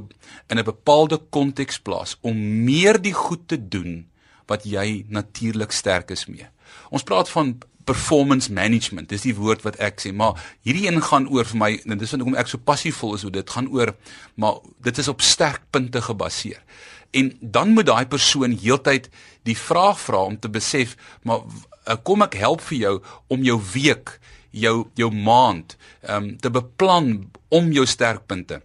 in 0.51 0.59
'n 0.59 0.65
bepaalde 0.65 1.19
konteks 1.31 1.79
plaas 1.79 2.17
om 2.21 2.65
meer 2.65 3.01
die 3.03 3.13
goed 3.13 3.49
te 3.49 3.69
doen 3.69 4.11
wat 4.47 4.65
jy 4.65 5.05
natuurlik 5.09 5.73
sterk 5.73 6.11
is 6.11 6.27
mee. 6.27 6.47
Ons 6.91 7.03
praat 7.03 7.31
van 7.31 7.59
performance 7.85 8.53
management. 8.53 9.09
Dis 9.13 9.27
die 9.27 9.35
woord 9.37 9.65
wat 9.67 9.79
ek 9.83 10.01
sê, 10.03 10.13
maar 10.13 10.41
hierdie 10.67 10.87
een 10.89 11.03
gaan 11.05 11.29
oor 11.33 11.47
vir 11.49 11.61
my 11.61 11.71
en 11.85 12.01
dis 12.01 12.15
hoekom 12.17 12.37
ek 12.41 12.51
so 12.51 12.59
passievol 12.59 13.15
is 13.19 13.25
oor 13.27 13.35
dit 13.35 13.55
gaan 13.57 13.69
oor 13.73 13.95
maar 14.41 14.61
dit 14.85 14.99
is 14.99 15.09
op 15.09 15.23
sterk 15.25 15.63
punte 15.75 16.03
gebaseer. 16.03 16.61
En 17.15 17.31
dan 17.41 17.75
moet 17.77 17.87
daai 17.87 18.07
persoon 18.11 18.57
heeltyd 18.59 19.09
die 19.47 19.57
vraag 19.59 20.01
vra 20.01 20.25
om 20.27 20.39
te 20.39 20.51
besef, 20.51 20.97
maar 21.23 21.45
eh, 21.87 21.97
kom 22.03 22.25
ek 22.27 22.35
help 22.41 22.65
vir 22.71 22.79
jou 22.79 22.95
om 23.31 23.45
jou 23.47 23.61
week, 23.75 24.17
jou 24.51 24.77
jou 24.99 25.11
maand 25.15 25.77
um, 26.09 26.35
te 26.39 26.51
beplan 26.51 27.31
om 27.55 27.71
jou 27.75 27.87
sterkpunte. 27.87 28.61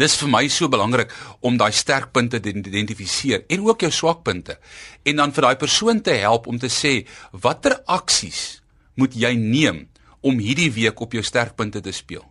Dis 0.00 0.16
vir 0.18 0.30
my 0.30 0.44
so 0.50 0.68
belangrik 0.70 1.12
om 1.44 1.56
daai 1.58 1.72
sterkpunte 1.72 2.40
te 2.42 2.50
identifiseer 2.50 3.44
en 3.48 3.66
ook 3.68 3.86
jou 3.86 3.92
swakpunte 3.94 4.58
en 5.06 5.22
dan 5.22 5.34
vir 5.34 5.46
daai 5.46 5.56
persoon 5.60 6.02
te 6.02 6.16
help 6.18 6.48
om 6.50 6.58
te 6.58 6.70
sê 6.72 7.04
watter 7.30 7.78
aksies 7.86 8.60
moet 8.98 9.14
jy 9.14 9.34
neem 9.38 9.84
om 10.24 10.40
hierdie 10.40 10.70
week 10.74 11.00
op 11.04 11.14
jou 11.14 11.22
sterkpunte 11.22 11.82
te 11.84 11.92
speel. 11.92 12.24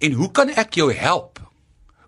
En 0.00 0.16
hoe 0.16 0.30
kan 0.32 0.52
ek 0.54 0.78
jou 0.80 0.92
help? 0.94 1.40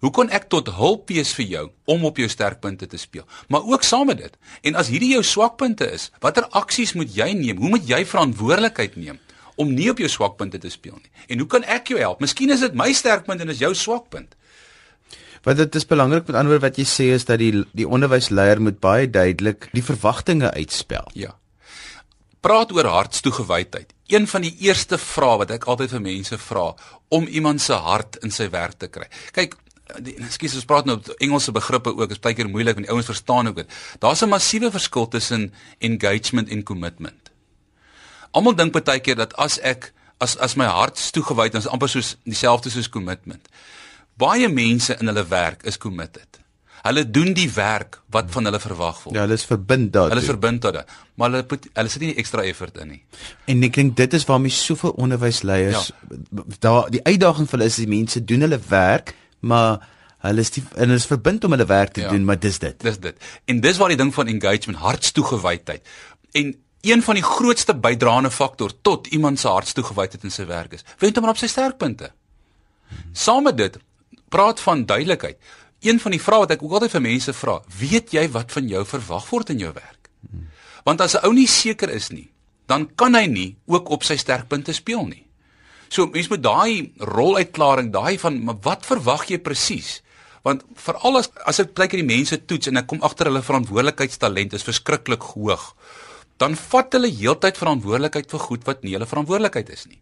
Hoe 0.04 0.12
kan 0.14 0.30
ek 0.30 0.48
tot 0.52 0.68
hulp 0.76 1.08
wees 1.10 1.32
vir 1.34 1.46
jou 1.50 1.64
om 1.90 2.04
op 2.06 2.18
jou 2.20 2.28
sterkpunte 2.30 2.86
te 2.86 2.98
speel? 3.00 3.24
Maar 3.48 3.64
ook 3.64 3.84
saam 3.84 4.06
met 4.06 4.20
dit. 4.20 4.34
En 4.68 4.76
as 4.76 4.90
hierdie 4.92 5.14
jou 5.14 5.22
swakpunte 5.24 5.88
is, 5.92 6.10
watter 6.20 6.46
aksies 6.56 6.94
moet 6.94 7.12
jy 7.16 7.32
neem? 7.34 7.60
Hoe 7.60 7.72
moet 7.76 7.88
jy 7.88 8.04
verantwoordelikheid 8.06 8.96
neem 9.00 9.20
om 9.56 9.70
nie 9.72 9.88
op 9.90 9.98
jou 9.98 10.08
swakpunte 10.12 10.60
te 10.60 10.70
speel 10.70 10.98
nie? 11.00 11.12
En 11.32 11.40
hoe 11.42 11.48
kan 11.48 11.64
ek 11.64 11.92
jou 11.92 12.00
help? 12.00 12.20
Miskien 12.20 12.52
is 12.52 12.64
dit 12.64 12.76
my 12.76 12.92
sterkpunt 12.92 13.40
en 13.40 13.52
is 13.52 13.62
jou 13.64 13.72
swakpunt. 13.74 14.35
Want 15.46 15.60
dit 15.62 15.74
is 15.78 15.86
belangrik 15.86 16.26
met 16.26 16.34
ander 16.34 16.56
woorde 16.56 16.66
wat 16.66 16.78
jy 16.80 16.84
sê 16.90 17.04
is 17.14 17.24
dat 17.28 17.38
die 17.38 17.52
die 17.78 17.86
onderwysleier 17.86 18.58
moet 18.58 18.80
baie 18.82 19.06
duidelik 19.06 19.68
die 19.76 19.84
verwagtinge 19.84 20.50
uitspel. 20.56 21.06
Ja. 21.14 21.36
Praat 22.42 22.72
oor 22.74 22.88
hartstoegewydheid. 22.90 23.94
Een 24.10 24.26
van 24.26 24.42
die 24.42 24.54
eerste 24.66 24.98
vrae 24.98 25.38
wat 25.44 25.52
ek 25.54 25.68
altyd 25.70 25.94
vir 25.94 26.02
mense 26.02 26.38
vra 26.48 26.66
om 27.14 27.30
iemand 27.30 27.62
se 27.62 27.78
hart 27.78 28.18
in 28.26 28.34
sy 28.34 28.48
werk 28.50 28.80
te 28.82 28.90
kry. 28.90 29.06
Kyk, 29.38 29.54
ekskuus, 30.16 30.58
ons 30.58 30.66
praat 30.66 30.90
nou 30.90 30.98
Engelse 31.22 31.54
begrippe 31.54 31.94
ook, 31.94 32.10
is 32.10 32.22
baie 32.22 32.34
keer 32.34 32.50
moeilik 32.50 32.80
want 32.80 32.88
die 32.88 32.94
ouens 32.94 33.10
verstaan 33.10 33.52
ook 33.52 33.62
dit. 33.62 33.78
Daar's 34.02 34.26
'n 34.26 34.34
massiewe 34.34 34.70
verskil 34.70 35.08
tussen 35.08 35.52
engagement 35.78 36.48
en 36.48 36.62
commitment. 36.62 37.30
Almal 38.30 38.54
dink 38.54 38.72
baie 38.72 39.00
keer 39.00 39.16
dat 39.16 39.36
as 39.36 39.60
ek 39.60 39.92
as 40.18 40.36
as 40.38 40.56
my 40.56 40.66
hart 40.66 41.12
toegewyd 41.12 41.54
is 41.54 41.66
amper 41.66 41.88
soos 41.88 42.16
dieselfde 42.24 42.70
soos 42.70 42.88
commitment. 42.88 43.48
Baie 44.16 44.48
mense 44.48 44.96
in 45.00 45.10
hulle 45.10 45.26
werk 45.28 45.64
is 45.68 45.76
committed. 45.76 46.40
Hulle 46.86 47.02
doen 47.10 47.32
die 47.34 47.48
werk 47.50 47.98
wat 48.14 48.30
van 48.30 48.46
hulle 48.48 48.60
verwag 48.62 49.00
word. 49.02 49.16
Ja, 49.16 49.24
hulle 49.26 49.36
is 49.36 49.44
verbind 49.44 49.90
daartoe. 49.92 50.14
Hulle 50.14 50.22
is 50.22 50.30
verbind 50.30 50.62
daartoe, 50.62 50.84
maar 51.18 51.32
hulle 51.32 51.46
put, 51.50 51.66
hulle 51.74 51.90
sit 51.92 52.04
nie 52.04 52.14
ekstra 52.22 52.44
effort 52.46 52.78
in 52.82 52.92
nie. 52.94 53.00
En 53.50 53.64
ek 53.66 53.74
dink 53.80 53.96
dit 53.98 54.16
is 54.16 54.26
waarom 54.28 54.46
soveel 54.54 54.94
onderwysleiers 55.02 55.90
ja. 55.90 56.44
daar 56.64 56.90
die 56.94 57.02
uitdaging 57.02 57.50
vir 57.50 57.58
hulle 57.58 57.70
is 57.72 57.80
die 57.82 57.90
mense 57.90 58.22
doen 58.24 58.46
hulle 58.46 58.60
werk, 58.70 59.12
maar 59.40 59.82
hulle 60.26 60.44
is 60.46 60.52
die, 60.54 60.62
en 60.76 60.86
hulle 60.86 61.00
is 61.02 61.08
verbind 61.10 61.44
om 61.44 61.56
hulle 61.56 61.66
werk 61.68 61.96
te 61.96 62.04
ja. 62.06 62.12
doen, 62.14 62.24
maar 62.28 62.38
dis 62.40 62.60
dit. 62.62 62.78
Dis 62.86 63.00
dit. 63.02 63.26
En 63.50 63.60
dis 63.64 63.80
waar 63.82 63.92
die 63.92 63.98
ding 64.00 64.14
van 64.14 64.30
engagement, 64.30 64.78
hartstoegewydheid. 64.84 65.96
En 66.38 66.54
een 66.86 67.02
van 67.02 67.18
die 67.18 67.26
grootste 67.26 67.74
bydraende 67.74 68.30
faktor 68.30 68.72
tot 68.86 69.10
iemand 69.10 69.42
se 69.42 69.50
hartstoegewydheid 69.50 70.22
in 70.24 70.32
sy 70.32 70.46
werk 70.46 70.78
is. 70.78 70.86
Wend 71.02 71.18
hom 71.18 71.28
op 71.28 71.40
sy 71.40 71.50
sterkpunte. 71.50 72.12
Saam 73.12 73.48
met 73.48 73.58
dit 73.58 73.78
praat 74.36 74.60
van 74.60 74.84
duidelikheid. 74.84 75.38
Een 75.80 76.00
van 76.02 76.12
die 76.12 76.20
vrae 76.20 76.44
wat 76.44 76.54
ek 76.56 76.64
ook 76.64 76.78
altyd 76.78 76.96
vir 76.96 77.04
mense 77.08 77.32
vra, 77.36 77.60
weet 77.80 78.12
jy 78.16 78.24
wat 78.34 78.52
van 78.52 78.68
jou 78.68 78.82
verwag 78.88 79.28
word 79.32 79.52
in 79.54 79.62
jou 79.64 79.72
werk? 79.72 80.10
Want 80.84 81.00
as 81.00 81.16
'n 81.16 81.24
ou 81.26 81.32
nie 81.32 81.48
seker 81.48 81.90
is 81.90 82.10
nie, 82.10 82.30
dan 82.66 82.88
kan 82.94 83.14
hy 83.14 83.26
nie 83.26 83.56
ook 83.66 83.90
op 83.90 84.04
sy 84.04 84.16
sterkpunte 84.16 84.72
speel 84.72 85.06
nie. 85.06 85.26
So 85.88 86.06
mense 86.06 86.28
moet 86.30 86.42
daai 86.42 86.92
roluitklaring, 86.98 87.92
daai 87.92 88.18
van 88.18 88.58
wat 88.62 88.86
verwag 88.86 89.30
jy 89.30 89.38
presies? 89.38 90.02
Want 90.42 90.62
veral 90.74 91.18
as 91.18 91.30
as 91.46 91.60
ek 91.60 91.74
kyk 91.74 91.92
hierdie 91.92 92.16
mense 92.16 92.46
toets 92.46 92.68
en 92.68 92.76
ek 92.76 92.86
kom 92.86 93.02
agter 93.02 93.26
hulle 93.26 93.42
verantwoordelikheidstalent 93.42 94.52
is 94.52 94.66
verskriklik 94.66 95.22
hoog, 95.22 95.74
dan 96.38 96.54
vat 96.54 96.92
hulle 96.92 97.10
heeltyd 97.10 97.56
verantwoordelikheid 97.56 98.30
vir 98.30 98.40
goed 98.40 98.66
wat 98.66 98.82
nie 98.82 98.92
hulle 98.92 99.06
verantwoordelikheid 99.06 99.70
is 99.70 99.86
nie. 99.86 100.00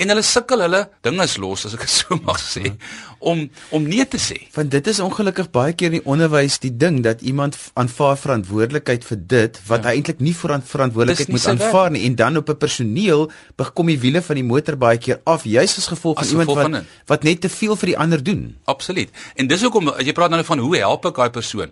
En 0.00 0.08
hulle 0.12 0.22
sukkel 0.22 0.62
hulle 0.64 0.80
dinge 1.04 1.26
los 1.42 1.66
as 1.68 1.74
ek 1.76 1.84
dit 1.84 1.92
so 1.92 2.18
mag 2.24 2.40
sê 2.40 2.72
om 3.18 3.42
om 3.70 3.88
nee 3.88 4.06
te 4.08 4.18
sê. 4.18 4.38
Want 4.54 4.70
dit 4.72 4.86
is 4.92 5.00
ongelukkig 5.04 5.50
baie 5.52 5.74
keer 5.76 5.92
in 5.92 5.98
die 5.98 6.06
onderwys 6.08 6.58
die 6.62 6.72
ding 6.72 7.02
dat 7.04 7.20
iemand 7.20 7.58
aanvaar 7.74 8.16
verantwoordelikheid 8.20 9.04
vir 9.04 9.20
dit 9.34 9.60
wat 9.68 9.84
ja. 9.84 9.90
hy 9.90 10.00
eintlik 10.00 10.22
nie 10.24 10.34
verantwoordelikheid 10.36 11.32
moet 11.34 11.46
aanvaar 11.52 11.92
nie 11.96 12.04
en 12.08 12.16
dan 12.16 12.40
op 12.40 12.50
'n 12.50 12.56
personeel 12.56 13.30
bekom 13.56 13.92
die 13.92 14.00
wiele 14.00 14.22
van 14.22 14.40
die 14.40 14.46
motor 14.46 14.76
baie 14.76 14.98
keer 14.98 15.20
af 15.24 15.44
juis 15.44 15.76
as 15.76 15.86
gevolg 15.92 16.16
van 16.16 16.24
as 16.24 16.30
iemand 16.30 16.48
gevolg 16.48 16.70
wat 16.70 16.80
van 16.80 16.86
wat 17.06 17.22
net 17.22 17.40
te 17.40 17.48
veel 17.48 17.76
vir 17.76 17.92
die 17.92 17.98
ander 17.98 18.22
doen. 18.22 18.56
Absoluut. 18.64 19.10
En 19.34 19.46
dis 19.46 19.62
hoekom 19.62 19.88
as 19.88 20.04
jy 20.04 20.12
praat 20.12 20.30
nou 20.30 20.44
van 20.44 20.58
hoe 20.58 20.76
help 20.76 21.06
ek 21.06 21.16
daai 21.16 21.30
persoon? 21.30 21.70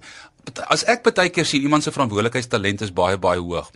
As 0.69 0.85
ek 0.85 1.03
baie 1.03 1.29
keer 1.29 1.47
sien 1.47 1.63
iemand 1.63 1.83
se 1.83 1.93
verantwoordelikheidstalent 1.93 2.81
is 2.81 2.93
baie 2.93 3.17
baie 3.17 3.41
hoog. 3.41 3.71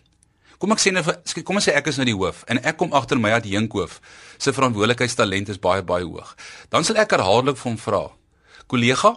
Kom 0.62 0.70
ek 0.70 0.78
sê 0.78 0.92
nou 0.94 1.02
kom 1.42 1.58
ons 1.58 1.64
sê 1.66 1.72
ek 1.74 1.88
is 1.90 1.96
nou 1.98 2.06
die 2.06 2.14
hoof 2.14 2.44
en 2.46 2.60
ek 2.62 2.76
kom 2.78 2.92
agter 2.94 3.18
my 3.18 3.32
ad 3.34 3.48
Jinkhoof 3.50 3.96
se 4.38 4.52
verantwoordelikheidstalent 4.54 5.50
is 5.50 5.58
baie 5.58 5.82
baie 5.82 6.06
hoog. 6.06 6.36
Dan 6.70 6.86
sal 6.86 7.00
ek 7.02 7.16
herhaaldelik 7.16 7.58
vir 7.58 7.70
hom 7.72 7.78
vra: 7.82 8.02
"Kollega, 8.70 9.16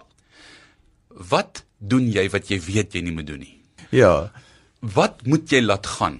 wat 1.30 1.62
doen 1.78 2.08
jy 2.10 2.26
wat 2.34 2.50
jy 2.50 2.58
weet 2.58 2.98
jy 2.98 3.04
nie 3.06 3.14
moet 3.14 3.28
doen 3.30 3.44
nie?" 3.46 3.60
Ja. 3.94 4.32
Wat 4.82 5.22
moet 5.30 5.46
jy 5.52 5.62
laat 5.62 5.86
gaan? 5.86 6.18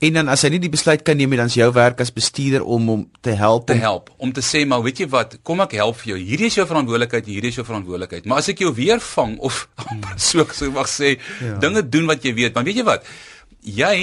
En 0.00 0.16
dan 0.16 0.32
as 0.32 0.42
hy 0.42 0.48
nie 0.54 0.62
die 0.64 0.72
besluit 0.72 1.04
kan 1.04 1.18
neem 1.20 1.30
nie, 1.30 1.38
dan 1.38 1.50
is 1.52 1.54
jou 1.54 1.68
werk 1.76 2.00
as 2.00 2.10
bestuurder 2.10 2.64
om 2.64 2.86
hom 2.88 3.02
te 3.20 3.36
help 3.36 3.68
te 3.68 3.76
help 3.76 4.08
om 4.16 4.32
te 4.32 4.40
sê 4.40 4.64
maar 4.66 4.82
weet 4.82 5.04
jy 5.04 5.08
wat, 5.12 5.36
kom 5.44 5.60
ek 5.60 5.76
help 5.78 6.00
vir 6.00 6.14
jou. 6.14 6.18
Hierdie 6.30 6.48
is 6.48 6.56
jou 6.58 6.66
verantwoordelikheid, 6.66 7.28
hierdie 7.28 7.52
is 7.52 7.60
jou 7.60 7.66
verantwoordelikheid. 7.68 8.26
Maar 8.26 8.42
as 8.42 8.50
ek 8.50 8.64
jou 8.64 8.72
weer 8.74 8.98
vang 8.98 9.38
of 9.38 9.68
so 10.30 10.48
so 10.50 10.74
mag 10.74 10.90
sê, 10.90 11.14
ja. 11.38 11.54
dinge 11.62 11.84
doen 11.86 12.10
wat 12.10 12.26
jy 12.26 12.34
weet, 12.34 12.58
maar 12.58 12.66
weet 12.66 12.82
jy 12.82 12.86
wat? 12.90 13.06
Jy 13.60 13.94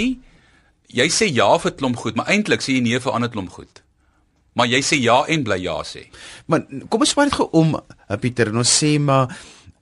jy 0.93 1.09
sê 1.11 1.27
ja 1.33 1.49
vir 1.61 1.75
klomp 1.75 1.99
goed, 1.99 2.15
maar 2.15 2.31
eintlik 2.31 2.63
sê 2.63 2.77
jy 2.77 2.85
nee 2.85 2.99
vir 3.03 3.13
ander 3.13 3.31
klomp 3.33 3.51
goed. 3.51 3.83
Maar 4.57 4.71
jy 4.71 4.81
sê 4.81 4.97
ja 5.01 5.19
en 5.29 5.43
bly 5.45 5.59
ja 5.61 5.77
sê. 5.85 6.07
Maar 6.47 6.65
kom 6.89 7.03
ons 7.05 7.13
vat 7.13 7.29
dit 7.29 7.37
gou 7.37 7.49
om, 7.59 7.75
eh, 7.77 8.17
Pieter, 8.17 8.49
en 8.49 8.63
ons 8.63 8.77
sê 8.83 8.97
maar 8.99 9.35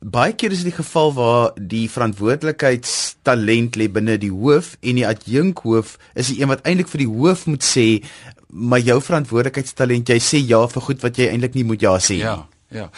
baie 0.05 0.33
keer 0.33 0.51
is 0.51 0.61
dit 0.63 0.73
die 0.73 0.83
geval 0.83 1.13
waar 1.13 1.53
die 1.57 1.87
verantwoordelikheidstalent 1.89 3.77
lê 3.79 3.87
binne 3.89 4.17
die 4.21 4.31
hoof 4.31 4.75
en 4.81 4.99
die 4.99 5.07
adjunkhoof 5.07 5.95
is 6.13 6.29
die 6.29 6.41
een 6.41 6.51
wat 6.51 6.65
eintlik 6.67 6.91
vir 6.91 7.05
die 7.05 7.09
hoof 7.09 7.45
moet 7.49 7.63
sê 7.65 8.03
maar 8.49 8.83
jou 8.83 8.99
verantwoordelikheidstalent 9.01 10.09
jy 10.09 10.19
sê 10.21 10.41
ja 10.45 10.61
vir 10.67 10.81
goed 10.81 11.01
wat 11.01 11.17
jy 11.17 11.29
eintlik 11.31 11.55
nie 11.55 11.65
moet 11.65 11.81
ja 11.81 11.95
sê 11.97 12.19
nie. 12.19 12.27
Ja, 12.27 12.47
ja. 12.69 12.89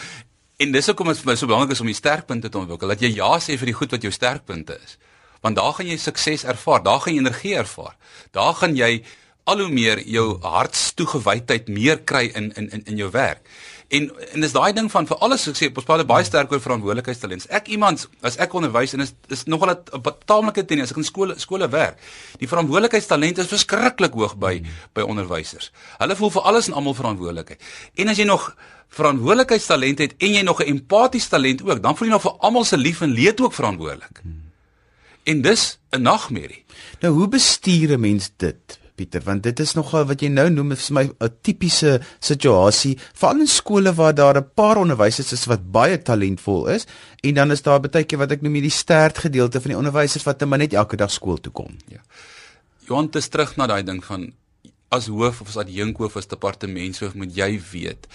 En 0.58 0.74
dis 0.74 0.90
hoekom 0.90 1.08
dit 1.14 1.22
vir 1.22 1.32
my 1.32 1.36
so 1.38 1.48
belangrik 1.48 1.72
is 1.78 1.82
om 1.82 1.88
die 1.88 1.98
sterkpunte 1.98 2.50
te 2.50 2.60
ontwikkel 2.60 2.92
dat 2.92 3.02
jy 3.06 3.14
ja 3.16 3.38
sê 3.40 3.56
vir 3.62 3.72
die 3.72 3.78
goed 3.78 3.94
wat 3.94 4.04
jou 4.04 4.12
sterkpunte 4.12 4.80
is 4.84 4.98
want 5.41 5.56
daar 5.56 5.74
gaan 5.74 5.88
jy 5.88 5.98
sukses 5.98 6.44
ervaar, 6.44 6.84
daar 6.84 7.00
gaan 7.00 7.13
jy 7.13 7.20
energie 7.20 7.56
ervaar. 7.56 7.96
Daar 8.32 8.53
gaan 8.53 8.75
jy 8.75 9.03
al 9.48 9.63
hoe 9.63 9.72
meer 9.72 10.01
jou 10.03 10.27
hartstoegewydheid 10.44 11.67
meer 11.72 12.03
kry 12.03 12.27
in 12.36 12.51
in 12.56 12.70
in 12.70 12.84
in 12.86 12.98
jou 12.98 13.10
werk. 13.12 13.41
En 13.88 14.10
en 14.34 14.44
dis 14.44 14.51
daai 14.51 14.74
ding 14.75 14.89
van 14.91 15.08
vir 15.08 15.20
alles 15.24 15.46
ek 15.48 15.56
sê 15.56 15.70
ons 15.72 15.86
praat 15.88 16.03
baie 16.08 16.25
sterk 16.27 16.51
oor 16.51 16.60
verantwoordelikheidstalent. 16.63 17.46
Ek 17.56 17.70
iemand 17.72 18.03
as 18.27 18.36
ek 18.44 18.56
onderwys 18.60 18.96
en 18.98 19.06
is 19.06 19.13
is 19.32 19.46
nogal 19.48 19.72
'n 19.72 20.15
taamlike 20.27 20.65
ding 20.67 20.82
as 20.84 20.91
ek 20.91 20.98
in 20.98 21.08
skole 21.08 21.38
skole 21.39 21.70
werk. 21.72 21.96
Die 22.39 22.48
verantwoordelikheidstalent 22.48 23.38
is 23.38 23.48
verskriklik 23.48 24.13
hoog 24.13 24.36
by 24.36 24.62
by 24.94 25.01
onderwysers. 25.01 25.72
Hulle 25.98 26.15
voel 26.15 26.29
vir 26.29 26.41
alles 26.41 26.67
en 26.67 26.74
almal 26.74 26.94
verantwoordelikheid. 26.94 27.62
En 27.96 28.08
as 28.08 28.17
jy 28.17 28.25
nog 28.25 28.56
verantwoordelikheidstalent 28.89 30.00
het 30.00 30.15
en 30.17 30.34
jy 30.34 30.41
nog 30.41 30.60
'n 30.60 30.67
empatiese 30.67 31.29
talent 31.29 31.63
ook, 31.63 31.82
dan 31.82 31.96
voel 31.96 32.08
jy 32.08 32.13
nog 32.13 32.22
vir 32.22 32.36
almal 32.39 32.63
se 32.63 32.77
lief 32.77 33.01
en 33.01 33.12
leed 33.12 33.41
ook 33.41 33.53
verantwoordelik. 33.53 34.20
Hmm. 34.22 34.47
En 35.27 35.41
dis 35.43 35.79
'n 35.91 36.01
nagmerrie. 36.01 36.63
Nou 37.01 37.13
hoe 37.13 37.27
bestuur 37.27 37.91
'n 37.91 38.00
mens 38.00 38.31
dit? 38.38 38.79
Pieter, 38.96 39.22
want 39.24 39.43
dit 39.43 39.60
is 39.60 39.74
nogal 39.74 40.05
wat 40.05 40.22
jy 40.22 40.27
nou 40.27 40.50
noem 40.50 40.75
vir 40.75 40.93
my 40.93 41.03
'n 41.19 41.34
tipiese 41.41 42.01
situasie, 42.19 42.98
veral 43.13 43.39
in 43.39 43.48
skole 43.48 43.93
waar 43.93 44.13
daar 44.13 44.38
'n 44.38 44.50
paar 44.55 44.77
onderwysers 44.77 45.31
is 45.31 45.46
wat 45.46 45.72
baie 45.72 46.01
talentvol 46.01 46.67
is 46.67 46.88
en 47.22 47.34
dan 47.34 47.51
is 47.51 47.62
daar 47.62 47.79
baie 47.79 48.03
keer 48.03 48.17
wat 48.17 48.31
ek 48.31 48.41
noem 48.41 48.53
hierdie 48.53 48.72
stert 48.72 49.17
gedeelte 49.17 49.62
van 49.62 49.69
die 49.69 49.78
onderwysers 49.78 50.23
wat 50.23 50.39
net 50.39 50.73
elke 50.73 50.95
dag 50.95 51.12
skool 51.12 51.38
toe 51.38 51.52
kom. 51.52 51.78
Ja. 51.88 51.99
Johan, 52.88 53.06
dit 53.06 53.15
is 53.15 53.28
terug 53.28 53.56
na 53.56 53.67
daai 53.67 53.84
ding 53.84 54.06
van 54.06 54.34
as 54.89 55.10
hoof 55.12 55.41
of 55.41 55.50
as 55.52 55.58
adjunkhoof 55.60 56.15
as 56.19 56.30
departementshoof 56.32 57.15
moet 57.19 57.34
jy 57.36 57.50
weet 57.71 58.08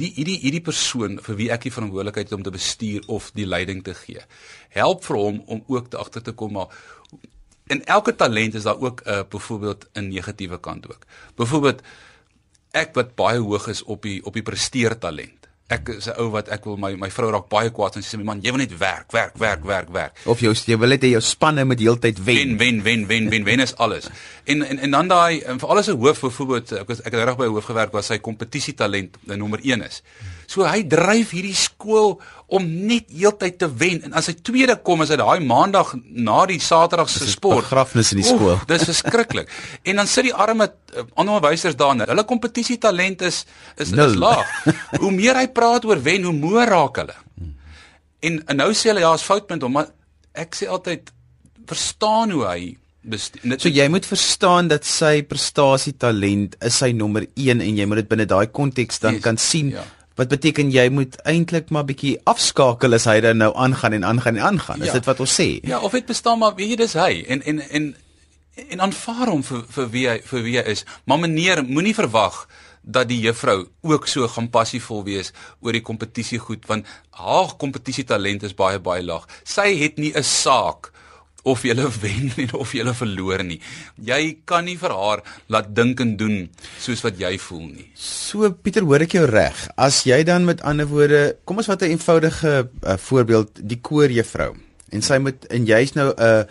die 0.00 0.08
hierdie 0.16 0.38
hierdie 0.40 0.64
persoon 0.64 1.18
vir 1.26 1.36
wie 1.40 1.50
ek 1.52 1.66
die 1.66 1.74
verantwoordelikheid 1.74 2.30
het 2.30 2.36
om 2.38 2.46
te 2.46 2.54
bestuur 2.54 3.04
of 3.12 3.28
die 3.36 3.46
leiding 3.46 3.82
te 3.84 3.94
gee. 3.96 4.22
Help 4.72 5.04
vir 5.04 5.20
hom 5.20 5.42
om 5.46 5.60
ook 5.68 5.90
te 5.92 6.00
agter 6.00 6.24
te 6.24 6.32
kom 6.32 6.56
maar 6.56 6.72
in 7.72 7.84
elke 7.84 8.16
talent 8.16 8.56
is 8.56 8.64
daar 8.68 8.80
ook 8.80 9.04
'n 9.04 9.10
uh, 9.10 9.22
byvoorbeeld 9.28 9.88
'n 9.94 10.08
negatiewe 10.08 10.60
kant 10.60 10.88
ook. 10.88 11.06
Byvoorbeeld 11.36 11.82
ek 12.72 12.94
wat 12.94 13.14
baie 13.14 13.38
hoog 13.38 13.68
is 13.68 13.82
op 13.82 14.02
die 14.02 14.24
op 14.24 14.32
die 14.32 14.42
presteer 14.42 14.98
talent 14.98 15.41
ek 15.68 15.88
is 15.88 16.08
'n 16.08 16.18
ou 16.20 16.30
wat 16.30 16.48
ek 16.48 16.64
wil 16.64 16.76
my 16.76 16.94
my 16.96 17.10
vrou 17.10 17.30
raak 17.30 17.48
baie 17.48 17.70
kwaad 17.70 17.96
en 17.96 18.02
sy 18.02 18.16
sê 18.16 18.18
my 18.18 18.24
man 18.24 18.40
jy 18.42 18.50
wil 18.50 18.60
net 18.60 18.74
werk 18.78 19.12
werk 19.12 19.38
werk 19.38 19.64
werk 19.64 19.90
werk. 19.90 20.12
Of 20.26 20.40
jou 20.40 20.52
jy 20.52 20.78
wil 20.78 20.88
net 20.88 21.02
hê 21.02 21.12
jou 21.12 21.20
spanne 21.20 21.64
moet 21.64 21.80
heeltyd 21.80 22.18
wen. 22.24 22.58
Wen 22.58 22.82
wen 22.82 23.06
wen 23.06 23.28
wen 23.30 23.44
wen 23.44 23.60
is 23.60 23.74
alles. 23.76 24.08
En 24.44 24.62
en 24.62 24.78
en 24.78 24.90
dan 24.90 25.08
daai 25.08 25.40
vir 25.40 25.68
alles 25.68 25.88
'n 25.88 25.96
hoof 25.96 26.20
byvoorbeeld 26.20 26.72
ek 26.72 26.88
was 26.88 27.00
ek 27.00 27.12
het 27.12 27.24
reg 27.24 27.36
by 27.36 27.44
'n 27.44 27.54
hoof 27.54 27.64
gewerk 27.64 27.92
waar 27.92 28.02
sy 28.02 28.18
kompetisie 28.18 28.74
talent 28.74 29.16
die 29.22 29.36
nommer 29.36 29.60
1 29.62 29.82
is. 29.82 30.02
So 30.46 30.64
hy 30.64 30.82
dryf 30.84 31.30
hierdie 31.30 31.54
skool 31.54 32.20
om 32.46 32.66
net 32.86 33.08
heeltyd 33.12 33.58
te 33.58 33.68
wen. 33.80 34.02
En 34.06 34.16
as 34.18 34.28
hy 34.30 34.34
tweede 34.44 34.76
kom 34.84 35.04
is 35.04 35.12
dit 35.12 35.20
daai 35.20 35.40
maandag 35.44 35.94
na 36.02 36.42
die 36.50 36.60
saterdag 36.60 37.10
se 37.10 37.28
sport. 37.30 37.64
begrafnis 37.64 38.12
in 38.12 38.22
die 38.22 38.26
skool. 38.26 38.54
Oef, 38.56 38.66
dis 38.70 38.86
verskriklik. 38.90 39.50
En 39.88 39.96
dan 40.02 40.06
sit 40.06 40.28
die 40.28 40.34
arme 40.34 40.68
uh, 40.68 41.06
onderwysers 41.18 41.76
daar 41.76 41.96
hulle 42.06 42.24
kompetisie 42.24 42.78
talent 42.78 43.22
is 43.22 43.44
is, 43.76 43.90
is 43.90 44.14
laag. 44.18 44.46
Hoe 45.02 45.12
meer 45.12 45.38
hy 45.38 45.48
praat 45.48 45.84
oor 45.84 46.02
wen, 46.02 46.24
hoe 46.28 46.34
moer 46.36 46.68
raak 46.68 47.00
hulle. 47.02 47.16
En, 48.22 48.38
en 48.46 48.56
nou 48.56 48.70
sê 48.76 48.92
hulle 48.92 49.02
ja, 49.02 49.14
is 49.14 49.26
foutpunt 49.26 49.64
hom, 49.64 49.74
maar 49.80 49.90
ek 50.32 50.54
sê 50.54 50.68
altyd 50.70 51.10
verstaan 51.68 52.30
hoe 52.34 52.46
hy 52.46 52.60
dit 53.02 53.58
So 53.58 53.70
jy 53.72 53.88
moet 53.90 54.06
verstaan 54.06 54.68
dat 54.70 54.86
sy 54.86 55.24
prestasie 55.26 55.96
talent 55.98 56.54
is 56.62 56.76
sy 56.78 56.92
nommer 56.94 57.26
1 57.34 57.58
en 57.58 57.80
jy 57.80 57.86
moet 57.90 58.02
dit 58.04 58.10
binne 58.12 58.28
daai 58.30 58.46
konteks 58.54 59.02
dan 59.02 59.18
yes, 59.18 59.24
kan 59.24 59.38
sien. 59.42 59.72
Ja. 59.74 59.82
Wat 60.16 60.28
beteken 60.28 60.70
jy 60.70 60.88
moet 60.92 61.16
eintlik 61.28 61.70
maar 61.70 61.84
bietjie 61.88 62.18
afskakel 62.28 62.94
as 62.94 63.06
hy 63.08 63.20
dan 63.24 63.40
nou 63.40 63.52
aangaan 63.56 63.92
en 63.92 64.04
aangaan 64.04 64.36
en 64.36 64.42
aangaan. 64.42 64.82
Is 64.82 64.92
ja. 64.92 64.98
dit 65.00 65.08
wat 65.08 65.20
ons 65.20 65.40
sê? 65.40 65.48
Ja, 65.64 65.80
of 65.80 65.92
dit 65.92 66.06
bestaan 66.06 66.38
maar 66.38 66.54
wie 66.56 66.76
dis 66.76 66.92
hy 66.98 67.24
en 67.28 67.42
en 67.42 67.60
en 67.60 67.94
en 68.68 68.84
aanvaar 68.84 69.30
hom 69.32 69.42
vir 69.42 69.64
vir 69.74 69.88
wie 69.94 70.08
hy 70.08 70.18
vir 70.28 70.44
wie 70.44 70.58
hy 70.60 70.66
is. 70.74 70.84
Maar 71.08 71.22
meneer, 71.24 71.64
moenie 71.64 71.94
verwag 71.96 72.44
dat 72.82 73.08
die 73.08 73.20
juffrou 73.22 73.68
ook 73.86 74.08
so 74.10 74.28
gaan 74.28 74.50
passievol 74.50 75.04
wees 75.06 75.30
oor 75.62 75.72
die 75.72 75.84
kompetisie 75.86 76.40
goed 76.42 76.66
want 76.66 76.88
haar 77.14 77.54
kompetisie 77.58 78.04
talent 78.04 78.42
is 78.42 78.56
baie 78.58 78.80
baie 78.82 79.04
laag. 79.06 79.28
Sy 79.44 79.70
het 79.78 79.98
nie 79.98 80.12
'n 80.14 80.22
saak 80.22 80.92
of 81.42 81.64
jy 81.66 81.74
wen 81.74 82.30
en 82.44 82.54
of 82.54 82.72
jy 82.74 82.84
verloor 82.94 83.42
nie. 83.44 83.60
Jy 83.96 84.38
kan 84.44 84.64
nie 84.64 84.76
vir 84.78 84.94
haar 84.94 85.22
laat 85.48 85.72
dink 85.74 86.00
en 86.00 86.16
doen 86.16 86.48
soos 86.78 87.02
wat 87.02 87.18
jy 87.18 87.36
voel 87.38 87.66
nie. 87.68 87.86
So 87.94 88.50
Pieter, 88.52 88.86
hoor 88.86 89.02
ek 89.02 89.16
jou 89.18 89.26
reg? 89.26 89.68
As 89.76 90.04
jy 90.06 90.22
dan 90.24 90.46
met 90.48 90.62
ander 90.62 90.86
woorde, 90.86 91.36
kom 91.44 91.58
ons 91.58 91.70
vat 91.70 91.82
'n 91.82 91.96
eenvoudige 91.96 92.68
uh, 92.68 92.96
voorbeeld, 92.96 93.60
die 93.60 93.80
koorjuffrou. 93.80 94.54
En 94.92 95.02
sy 95.02 95.18
moet 95.18 95.44
en 95.50 95.66
jy's 95.66 95.94
nou 95.94 96.12
'n 96.12 96.20
uh, 96.20 96.44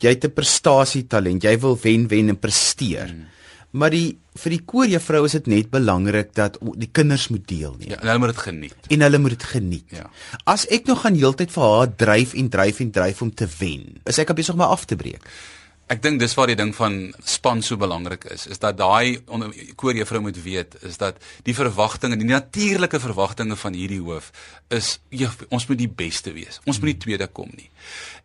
jy 0.00 0.10
het 0.14 0.24
'n 0.24 0.34
prestasie 0.34 1.06
talent. 1.06 1.42
Jy 1.42 1.58
wil 1.58 1.78
wen 1.82 2.08
wen 2.08 2.28
en 2.28 2.38
presteer. 2.38 3.08
Hmm. 3.08 3.35
Maar 3.76 3.92
die 3.92 4.16
vir 4.36 4.52
die 4.52 4.62
koorjuffrou 4.68 5.22
is 5.28 5.34
dit 5.38 5.50
net 5.52 5.68
belangrik 5.72 6.32
dat 6.36 6.58
die 6.80 6.88
kinders 6.92 7.28
moet 7.32 7.44
deel 7.48 7.76
nie. 7.80 7.90
Ja, 7.92 8.00
en 8.00 8.10
hulle 8.10 8.22
moet 8.22 8.32
dit 8.34 8.42
geniet. 8.44 8.88
En 8.92 9.04
hulle 9.06 9.20
moet 9.20 9.36
dit 9.36 9.46
geniet. 9.52 9.94
Ja. 9.96 10.08
As 10.48 10.66
ek 10.72 10.88
nog 10.90 11.04
gaan 11.04 11.16
heeltyd 11.16 11.52
vir 11.54 11.68
haar 11.72 11.92
dryf 12.04 12.34
en 12.36 12.50
dryf 12.52 12.80
en 12.84 12.90
dryf 12.92 13.22
om 13.24 13.32
te 13.32 13.48
wen, 13.58 13.86
is 14.04 14.20
ek 14.22 14.34
besig 14.36 14.56
om 14.56 14.60
my 14.64 14.68
af 14.76 14.84
te 14.88 14.98
breek. 15.00 15.24
Ek 15.86 16.00
dink 16.02 16.18
dis 16.18 16.32
waar 16.34 16.50
die 16.50 16.58
ding 16.58 16.72
van 16.74 16.96
span 17.22 17.60
so 17.62 17.78
belangrik 17.78 18.24
is, 18.34 18.48
is 18.50 18.58
dat 18.58 18.74
daai 18.80 19.22
koorjuffrou 19.78 20.18
moet 20.24 20.38
weet 20.42 20.74
is 20.82 20.98
dat 20.98 21.20
die 21.46 21.54
verwagtinge, 21.54 22.18
die 22.18 22.26
natuurlike 22.26 22.98
verwagtinge 22.98 23.54
van 23.60 23.76
hierdie 23.78 24.00
hoof 24.02 24.32
is 24.74 24.96
jy, 25.14 25.30
ons 25.54 25.68
moet 25.70 25.78
die 25.78 25.90
beste 26.02 26.34
wees. 26.34 26.58
Ons 26.66 26.80
moet 26.82 26.90
nie 26.90 26.98
tweede 27.04 27.30
kom 27.30 27.52
nie. 27.54 27.70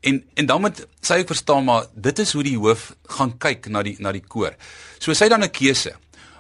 En 0.02 0.24
en 0.42 0.50
dan 0.50 0.66
moet 0.66 0.82
sy 1.06 1.22
ook 1.22 1.36
verstaan 1.36 1.68
maar 1.70 1.86
dit 1.94 2.26
is 2.26 2.34
hoe 2.34 2.46
die 2.50 2.58
hoof 2.58 2.96
gaan 3.20 3.38
kyk 3.38 3.70
na 3.70 3.86
die 3.86 3.94
na 4.02 4.16
die 4.18 4.26
koor. 4.26 4.58
So 4.98 5.14
sy 5.14 5.30
dan 5.30 5.46
'n 5.46 5.54
keuse 5.54 5.94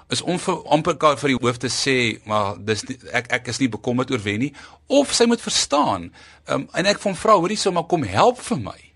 is 0.09 0.21
om 0.21 0.39
vir 0.39 0.63
amper 0.73 0.97
vir 1.21 1.35
die 1.35 1.39
hoof 1.39 1.57
te 1.61 1.69
sê 1.69 2.19
maar 2.25 2.57
dis 2.57 2.81
die, 2.81 2.97
ek 3.13 3.31
ek 3.31 3.47
is 3.47 3.59
nie 3.61 3.69
bekommerd 3.69 4.11
oor 4.11 4.23
wen 4.23 4.39
nie 4.39 4.53
of 4.87 5.13
sy 5.13 5.25
moet 5.25 5.41
verstaan 5.41 6.11
um, 6.47 6.67
en 6.73 6.85
ek 6.85 6.99
van 6.99 7.15
vra 7.15 7.37
hoorie 7.37 7.57
so 7.57 7.71
maar 7.71 7.87
kom 7.87 8.03
help 8.03 8.41
vir 8.41 8.57
my 8.57 8.90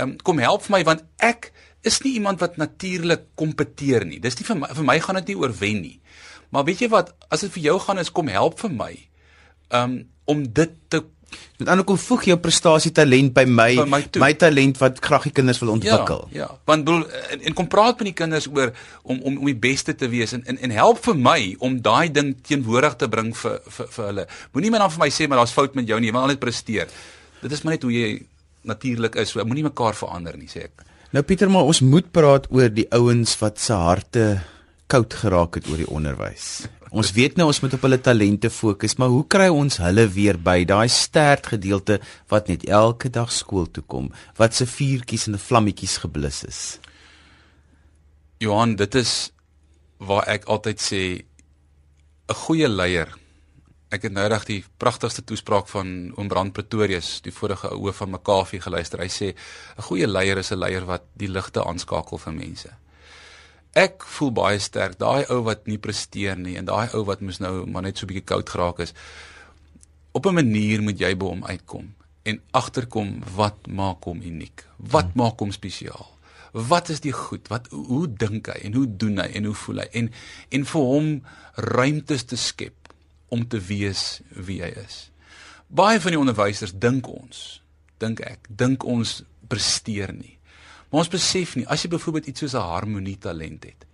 um, 0.00 0.16
kom 0.22 0.38
help 0.42 0.64
vir 0.66 0.76
my 0.78 0.82
want 0.84 1.04
ek 1.18 1.52
is 1.86 2.00
nie 2.04 2.16
iemand 2.18 2.40
wat 2.42 2.56
natuurlik 2.58 3.28
kompeteer 3.38 4.04
nie. 4.06 4.18
Dis 4.20 4.38
nie 4.38 4.46
vir 4.48 4.58
my 4.62 4.72
vir 4.74 4.84
my 4.88 4.98
gaan 5.04 5.20
dit 5.20 5.32
nie 5.32 5.38
oor 5.42 5.54
wen 5.60 5.82
nie. 5.82 5.98
Maar 6.50 6.64
weet 6.64 6.82
jy 6.84 6.88
wat, 6.92 7.12
as 7.30 7.44
dit 7.44 7.52
vir 7.58 7.62
jou 7.70 7.76
gaan 7.84 8.00
is 8.02 8.10
kom 8.12 8.28
help 8.32 8.58
vir 8.60 8.74
my. 8.74 8.92
Um 9.74 10.00
om 10.28 10.42
dit 10.52 10.74
te 10.92 11.04
Met 11.58 11.68
ander 11.68 11.84
kom 11.84 11.98
voeg 12.00 12.22
jou 12.30 12.36
prestasie 12.40 12.92
talent 12.94 13.34
by 13.36 13.42
my 13.44 13.74
By 13.76 13.84
my 13.90 14.00
toe. 14.08 14.20
my 14.22 14.30
talent 14.40 14.78
wat 14.80 15.00
graag 15.04 15.26
die 15.28 15.32
kinders 15.36 15.58
wil 15.60 15.74
ontwikkel. 15.74 16.22
Ja, 16.32 16.46
ja. 16.46 16.46
Want 16.64 16.86
bedoel 16.86 17.02
en, 17.34 17.42
en 17.50 17.56
kom 17.58 17.68
praat 17.68 17.98
met 18.00 18.08
die 18.12 18.14
kinders 18.16 18.46
oor 18.48 18.72
om 19.02 19.20
om 19.20 19.36
om 19.42 19.50
die 19.50 19.56
beste 19.58 19.92
te 19.94 20.08
wees 20.08 20.32
en 20.32 20.44
en, 20.48 20.56
en 20.58 20.70
help 20.70 21.02
vir 21.04 21.18
my 21.20 21.40
om 21.58 21.76
daai 21.84 22.08
ding 22.14 22.32
teenwoordig 22.48 22.96
te 23.02 23.10
bring 23.12 23.34
vir 23.36 23.58
vir 23.76 23.90
vir 23.96 24.06
hulle. 24.06 24.26
Moenie 24.54 24.70
maar 24.72 24.86
dan 24.86 24.94
vir 24.96 25.04
my 25.04 25.10
sê 25.12 25.28
maar 25.28 25.42
daar's 25.42 25.52
fout 25.52 25.76
met 25.76 25.88
jou 25.90 26.00
nie, 26.00 26.08
jy 26.08 26.16
wil 26.16 26.32
net 26.32 26.40
presteer. 26.40 26.88
Dit 27.42 27.52
is 27.52 27.62
maar 27.62 27.76
net 27.76 27.84
hoe 27.84 27.92
jy 27.92 28.10
natuurlik 28.68 29.18
is. 29.18 29.32
So 29.32 29.44
moenie 29.44 29.66
mekaar 29.66 29.96
verander 29.98 30.36
nie, 30.38 30.50
sê 30.50 30.68
ek. 30.68 30.86
Nou 31.16 31.24
Pieter, 31.24 31.48
maar 31.48 31.68
ons 31.68 31.80
moet 31.80 32.08
praat 32.12 32.50
oor 32.52 32.68
die 32.68 32.86
ouens 32.92 33.32
wat 33.40 33.60
se 33.62 33.72
harte 33.72 34.24
koud 34.92 35.14
geraak 35.20 35.56
het 35.56 35.68
oor 35.68 35.80
die 35.80 35.88
onderwys. 35.88 36.68
Ons 36.88 37.12
weet 37.12 37.36
nou 37.36 37.48
ons 37.50 37.60
moet 37.60 37.74
op 37.76 37.82
hulle 37.84 37.98
talente 38.00 38.48
fokus, 38.52 38.96
maar 38.96 39.12
hoe 39.12 39.24
kry 39.28 39.48
ons 39.52 39.76
hulle 39.82 40.06
weer 40.12 40.38
by 40.40 40.62
daai 40.68 40.88
stert 40.92 41.50
gedeelte 41.52 41.98
wat 42.32 42.48
net 42.48 42.64
elke 42.64 43.10
dag 43.12 43.32
skool 43.32 43.68
toe 43.68 43.84
kom, 43.84 44.08
wat 44.40 44.56
se 44.56 44.64
vuurtjies 44.68 45.28
en 45.28 45.36
vlammetjies 45.40 45.98
geblus 46.04 46.42
is? 46.48 46.60
Johan, 48.40 48.76
dit 48.80 48.94
is 48.96 49.30
waar 49.98 50.28
ek 50.30 50.48
altyd 50.48 50.80
sê 50.80 51.02
'n 52.28 52.34
goeie 52.44 52.68
leier. 52.68 53.08
Ek 53.88 54.02
het 54.04 54.12
nou 54.12 54.26
reg 54.28 54.42
die 54.44 54.58
pragtigste 54.76 55.22
toespraak 55.24 55.68
van 55.72 56.10
Oom 56.20 56.28
Brand 56.28 56.52
Pretorius, 56.52 57.22
die 57.24 57.32
vorige 57.32 57.70
ou 57.72 57.92
van 57.96 58.10
Makafi 58.12 58.60
geluister. 58.60 59.00
Hy 59.00 59.08
sê 59.08 59.28
'n 59.32 59.82
goeie 59.82 60.06
leier 60.06 60.38
is 60.38 60.52
'n 60.52 60.58
leier 60.58 60.84
wat 60.84 61.04
die 61.16 61.28
ligte 61.28 61.64
aanskakel 61.64 62.18
vir 62.18 62.32
mense. 62.32 62.68
Ek 63.72 64.04
voel 64.04 64.30
baie 64.30 64.58
sterk 64.58 64.98
daai 64.98 65.24
ou 65.30 65.42
wat 65.42 65.66
nie 65.66 65.78
presteer 65.78 66.36
nie 66.36 66.56
en 66.56 66.64
daai 66.64 66.88
ou 66.94 67.04
wat 67.04 67.20
mos 67.20 67.38
nou 67.40 67.66
maar 67.66 67.82
net 67.82 67.98
so 67.98 68.04
'n 68.04 68.08
bietjie 68.08 68.24
koud 68.24 68.48
geraak 68.48 68.78
is. 68.80 68.92
Op 70.12 70.26
'n 70.26 70.34
manier 70.34 70.82
moet 70.82 70.98
jy 70.98 71.14
by 71.14 71.26
hom 71.26 71.44
uitkom 71.44 71.94
en 72.24 72.40
agterkom 72.52 73.22
wat 73.36 73.66
maak 73.66 74.04
hom 74.04 74.20
uniek? 74.20 74.66
Wat 74.76 75.14
maak 75.14 75.38
hom 75.40 75.52
spesiaal? 75.52 76.18
Wat 76.52 76.88
is 76.88 77.00
die 77.00 77.12
goed? 77.12 77.48
Wat 77.48 77.68
hoe, 77.70 77.86
hoe 77.86 78.12
dink 78.12 78.46
hy 78.46 78.60
en 78.64 78.74
hoe 78.74 78.96
doen 78.96 79.18
hy 79.18 79.30
en 79.34 79.44
hoe 79.44 79.54
voel 79.54 79.76
hy? 79.78 79.88
En 79.92 80.12
en 80.50 80.64
vir 80.64 80.80
hom 80.80 81.22
ruimtes 81.54 82.24
te 82.24 82.36
skep 82.36 82.87
om 83.28 83.46
te 83.48 83.60
wees 83.60 84.20
wie 84.30 84.60
hy 84.62 84.72
is. 84.84 85.10
Baie 85.68 86.00
van 86.00 86.14
die 86.14 86.20
onderwysers 86.20 86.72
dink 86.72 87.08
ons, 87.08 87.60
dink 88.00 88.20
ek, 88.24 88.46
dink 88.48 88.84
ons 88.84 89.22
presteer 89.48 90.12
nie. 90.12 90.38
Maar 90.88 91.00
ons 91.04 91.12
besef 91.12 91.56
nie 91.56 91.66
as 91.68 91.82
jy 91.84 91.90
byvoorbeeld 91.92 92.26
iets 92.32 92.40
soos 92.40 92.54
'n 92.54 92.64
harmonie 92.64 93.18
talent 93.18 93.64
het. 93.64 93.84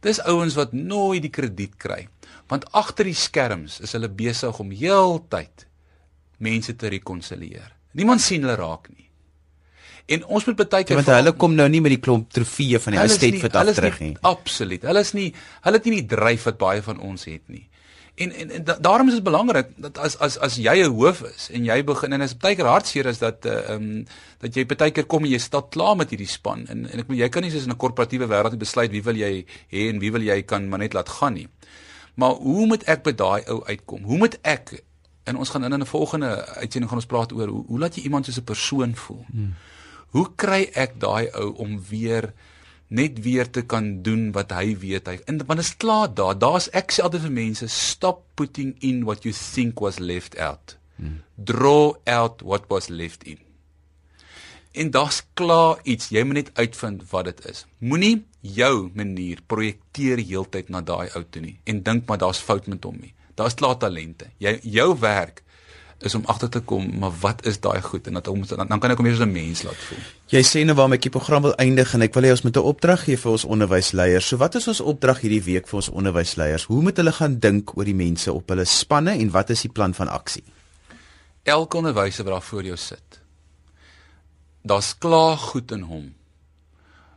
Dis 0.00 0.20
ouens 0.20 0.54
wat 0.54 0.72
nooit 0.72 1.22
die 1.22 1.30
krediet 1.30 1.76
kry, 1.76 2.08
want 2.48 2.72
agter 2.72 3.04
die 3.04 3.14
skerms 3.14 3.80
is 3.80 3.92
hulle 3.92 4.08
besig 4.08 4.58
om 4.60 4.70
heeltyd 4.70 5.66
mense 6.38 6.76
te 6.76 6.88
rekonsilieer. 6.88 7.72
Niemand 7.92 8.20
sien 8.20 8.42
hulle 8.42 8.56
raak 8.56 8.88
nie. 8.96 9.08
En 10.06 10.24
ons 10.24 10.44
moet 10.44 10.56
baie 10.68 10.84
keer 10.84 10.96
Want 10.96 11.06
hulle 11.06 11.32
kom 11.32 11.54
nou 11.54 11.68
nie 11.68 11.80
met 11.80 11.94
die 11.94 12.00
klomp 12.00 12.28
trofeeë 12.34 12.80
van 12.80 12.92
die 12.92 13.00
estate 13.00 13.30
nie- 13.30 13.40
vir 13.40 13.68
is 13.68 13.76
terug 13.76 14.00
nie. 14.00 14.16
Absoluut. 14.20 14.82
Hulle 14.82 15.00
is 15.00 15.12
nie 15.14 15.30
hulle 15.62 15.76
het 15.76 15.84
nie 15.86 16.02
die 16.02 16.16
dryf 16.16 16.44
wat 16.44 16.58
baie 16.58 16.82
van 16.82 17.00
ons 17.00 17.24
het 17.24 17.48
nie. 17.48 17.68
En 18.14 18.30
en, 18.32 18.50
en 18.50 18.64
da, 18.64 18.76
daarom 18.78 19.08
is 19.08 19.14
dit 19.14 19.22
belangrik 19.22 19.72
dat 19.76 19.98
as 19.98 20.14
as 20.18 20.38
as 20.38 20.54
jy 20.56 20.74
'n 20.86 20.92
hoof 20.94 21.22
is 21.22 21.48
en 21.50 21.64
jy 21.64 21.84
begin 21.84 22.12
en 22.12 22.20
is 22.20 22.36
baie 22.36 22.54
keer 22.54 22.70
hartseer 22.70 23.06
is 23.06 23.18
dat 23.18 23.46
uh, 23.46 23.74
um 23.74 24.06
dat 24.38 24.54
jy 24.54 24.66
baie 24.66 24.90
keer 24.90 25.06
kom 25.06 25.24
en 25.24 25.30
jy 25.30 25.38
staan 25.38 25.68
klaar 25.68 25.96
met 25.96 26.10
hierdie 26.10 26.30
span 26.30 26.62
en 26.66 26.86
en 26.86 26.98
ek 26.98 27.08
bedoel 27.08 27.24
jy 27.24 27.28
kan 27.28 27.42
nie 27.42 27.50
soos 27.50 27.66
in 27.66 27.74
'n 27.74 27.76
korporatiewe 27.76 28.30
wêreld 28.30 28.58
besluit 28.58 28.90
wie 28.90 29.02
wil 29.02 29.16
jy 29.16 29.44
hê 29.72 29.88
en 29.90 29.98
wie 29.98 30.12
wil 30.12 30.22
jy 30.22 30.42
kan 30.42 30.68
maar 30.68 30.78
net 30.78 30.94
laat 30.94 31.08
gaan 31.08 31.34
nie. 31.34 31.48
Maar 32.14 32.30
hoe 32.30 32.66
moet 32.66 32.84
ek 32.84 33.02
by 33.02 33.12
daai 33.12 33.42
ou 33.50 33.64
uitkom? 33.64 34.02
Hoe 34.02 34.18
moet 34.18 34.38
ek 34.42 34.84
en 35.24 35.36
ons 35.36 35.50
gaan 35.50 35.64
in 35.64 35.80
'n 35.80 35.86
volgende 35.86 36.46
uitsending 36.46 36.90
gaan 36.90 37.02
ons 37.02 37.10
praat 37.10 37.32
oor 37.32 37.48
hoe 37.48 37.64
hoe 37.66 37.78
laat 37.78 37.96
jy 37.96 38.02
iemand 38.02 38.26
soos 38.26 38.38
'n 38.38 38.44
persoon 38.44 38.94
voel? 38.94 39.24
Hmm. 39.32 39.54
Hoe 40.14 40.28
kry 40.36 40.70
ek 40.72 41.00
daai 41.00 41.30
ou 41.34 41.54
om 41.56 41.82
weer 41.88 42.32
net 42.88 43.22
weer 43.24 43.50
te 43.50 43.62
kan 43.62 44.02
doen 44.02 44.30
wat 44.32 44.52
hy 44.52 44.76
weet. 44.78 45.08
Hy 45.08 45.18
en 45.24 45.40
want 45.46 45.60
dit 45.60 45.66
is 45.66 45.76
klaar 45.76 46.08
daar. 46.14 46.38
Daar's 46.38 46.70
ek 46.76 46.92
sê 46.92 47.04
altyd 47.04 47.26
vir 47.26 47.36
mense 47.40 47.68
stop 47.72 48.24
putting 48.34 48.74
in 48.80 49.04
what 49.08 49.24
you 49.24 49.34
think 49.34 49.80
was 49.80 49.98
left 49.98 50.38
out. 50.38 50.78
Hmm. 50.94 51.24
draw 51.34 51.96
out 52.06 52.42
what 52.42 52.68
was 52.68 52.88
left 52.88 53.24
in. 53.24 53.38
En 54.72 54.90
daar's 54.90 55.22
klaar 55.34 55.78
iets. 55.82 56.08
Jy 56.08 56.22
moet 56.22 56.34
net 56.34 56.50
uitvind 56.54 57.02
wat 57.10 57.24
dit 57.30 57.44
is. 57.50 57.64
Moenie 57.78 58.24
jou 58.40 58.90
manier 58.94 59.40
projekteer 59.46 60.22
heeltyd 60.22 60.70
na 60.70 60.82
daai 60.82 61.08
ou 61.14 61.24
toe 61.24 61.42
nie 61.42 61.56
en 61.64 61.82
dink 61.82 62.08
maar 62.08 62.20
daar's 62.22 62.42
fout 62.42 62.66
met 62.70 62.84
hom 62.84 62.98
nie. 63.00 63.14
Daar's 63.34 63.56
klaar 63.58 63.78
talente. 63.78 64.30
Jy 64.38 64.58
jou 64.62 64.92
werk 65.00 65.42
is 66.00 66.14
om 66.14 66.24
agter 66.26 66.48
te 66.48 66.60
kom 66.60 66.98
maar 66.98 67.12
wat 67.20 67.46
is 67.46 67.60
daai 67.60 67.80
goed 67.82 68.06
en 68.06 68.14
dat 68.14 68.26
hom 68.26 68.46
dan, 68.46 68.66
dan 68.66 68.80
kan 68.80 68.90
ek 68.90 68.96
hom 68.96 69.06
weer 69.06 69.14
as 69.14 69.20
'n 69.20 69.32
mens 69.32 69.62
laat 69.62 69.76
voel 69.88 69.98
Jy 70.28 70.42
sê 70.42 70.64
nou 70.64 70.74
waarmee 70.74 70.96
ek 70.96 71.02
die 71.02 71.10
program 71.10 71.42
wil 71.42 71.54
eindig 71.54 71.94
en 71.94 72.02
ek 72.02 72.14
wil 72.14 72.22
hê 72.22 72.30
ons 72.30 72.42
moet 72.42 72.56
'n 72.56 72.60
opdrag 72.60 73.04
gee 73.04 73.16
vir 73.16 73.30
ons 73.30 73.44
onderwysleiers. 73.44 74.26
So 74.26 74.36
wat 74.36 74.54
is 74.54 74.68
ons 74.68 74.80
opdrag 74.80 75.20
hierdie 75.20 75.44
week 75.44 75.68
vir 75.68 75.76
ons 75.76 75.88
onderwysleiers? 75.88 76.64
Hoe 76.64 76.82
moet 76.82 76.96
hulle 76.96 77.12
gaan 77.12 77.38
dink 77.38 77.76
oor 77.76 77.84
die 77.84 77.94
mense 77.94 78.32
op 78.32 78.48
hulle 78.48 78.64
spanne 78.64 79.18
en 79.18 79.30
wat 79.30 79.50
is 79.50 79.60
die 79.60 79.70
plan 79.70 79.94
van 79.94 80.08
aksie? 80.08 80.44
elke 81.44 81.76
onderwyser 81.76 82.24
wat 82.24 82.32
daar 82.32 82.42
voor 82.42 82.64
jou 82.64 82.76
sit. 82.76 83.20
Daar's 84.62 84.94
klaar 84.98 85.36
goed 85.36 85.72
in 85.76 85.84
hom 85.88 86.12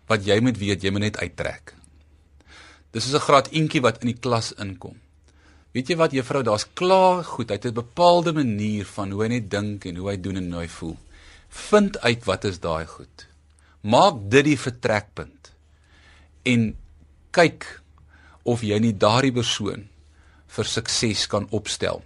wat 0.07 0.23
jy 0.23 0.37
moet 0.39 0.55
weet, 0.59 0.83
jy 0.83 0.91
moet 0.91 1.03
net 1.03 1.17
uittrek. 1.19 1.73
Dis 2.95 3.03
soos 3.03 3.19
'n 3.19 3.25
graad 3.27 3.47
eentjie 3.51 3.81
wat 3.81 3.99
in 4.01 4.07
die 4.07 4.19
klas 4.19 4.53
inkom. 4.53 4.95
Weet 5.77 5.91
jy 5.93 5.97
wat 5.99 6.15
juffrou, 6.15 6.41
daar's 6.41 6.65
klaar 6.73 7.21
goed. 7.21 7.51
Hy 7.51 7.59
het 7.59 7.65
'n 7.69 7.73
bepaalde 7.77 8.33
manier 8.33 8.85
van 8.85 9.11
hoe 9.11 9.23
hy 9.23 9.29
net 9.29 9.51
dink 9.51 9.85
en 9.85 9.95
hoe 9.95 10.09
hy 10.09 10.17
doen 10.17 10.37
en 10.37 10.51
hoe 10.51 10.61
hy 10.61 10.67
voel. 10.67 10.97
Vind 11.49 11.99
uit 11.99 12.25
wat 12.25 12.43
is 12.43 12.59
daai 12.59 12.85
goed. 12.85 13.27
Maak 13.81 14.15
dit 14.29 14.45
die 14.45 14.57
vertrekpunt. 14.57 15.53
En 16.43 16.75
kyk 17.31 17.81
of 18.43 18.63
jy 18.63 18.79
nie 18.79 18.95
daardie 18.97 19.33
persoon 19.35 19.87
vir 20.47 20.65
sukses 20.65 21.27
kan 21.27 21.47
opstel 21.55 22.01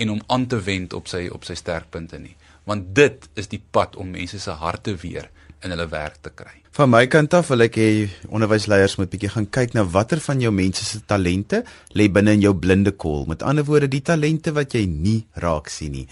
en 0.00 0.08
hom 0.14 0.22
aan 0.26 0.46
te 0.50 0.58
wend 0.66 0.96
op 0.96 1.10
sy 1.10 1.26
op 1.32 1.44
sy 1.46 1.56
sterkpunte 1.58 2.18
nie 2.18 2.34
want 2.64 2.94
dit 2.96 3.26
is 3.36 3.50
die 3.52 3.60
pad 3.60 3.96
om 4.00 4.14
mense 4.14 4.40
se 4.40 4.54
harte 4.56 4.96
weer 5.02 5.28
in 5.64 5.74
hulle 5.74 5.88
werk 5.90 6.20
te 6.22 6.30
kry. 6.34 6.60
Van 6.74 6.90
my 6.90 7.04
kant 7.06 7.34
af 7.38 7.50
wil 7.52 7.64
ek 7.66 7.76
hê 7.78 7.88
onderwysleiers 8.28 8.96
moet 8.98 9.12
bietjie 9.12 9.30
gaan 9.34 9.46
kyk 9.56 9.76
na 9.76 9.84
watter 9.86 10.20
van 10.24 10.40
jou 10.42 10.52
mense 10.54 10.84
se 10.84 11.00
talente 11.06 11.62
lê 11.94 12.08
binne 12.10 12.34
in 12.36 12.42
jou 12.44 12.54
blinde 12.54 12.92
kol. 12.92 13.24
Met 13.30 13.42
ander 13.46 13.66
woorde, 13.66 13.88
die 13.88 14.02
talente 14.02 14.54
wat 14.56 14.74
jy 14.74 14.84
nie 14.90 15.20
raak 15.44 15.70
sien 15.72 15.94
nie. 15.94 16.06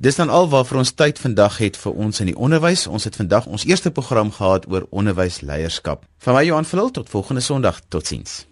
Dis 0.00 0.16
dan 0.16 0.32
al 0.32 0.48
waarvoor 0.48 0.80
ons 0.80 0.94
tyd 0.96 1.20
vandag 1.20 1.58
het 1.60 1.76
vir 1.76 1.92
ons 1.92 2.22
in 2.24 2.32
die 2.32 2.36
onderwys. 2.36 2.86
Ons 2.88 3.04
het 3.04 3.20
vandag 3.20 3.46
ons 3.46 3.66
eerste 3.68 3.92
program 3.92 4.32
gehad 4.32 4.64
oor 4.72 4.88
onderwysleierskap. 4.90 6.06
Van 6.24 6.38
my 6.40 6.46
Johan 6.48 6.64
Verlil 6.64 6.94
tot 6.96 7.12
volgende 7.12 7.44
Sondag. 7.44 7.84
Totsiens. 7.88 8.46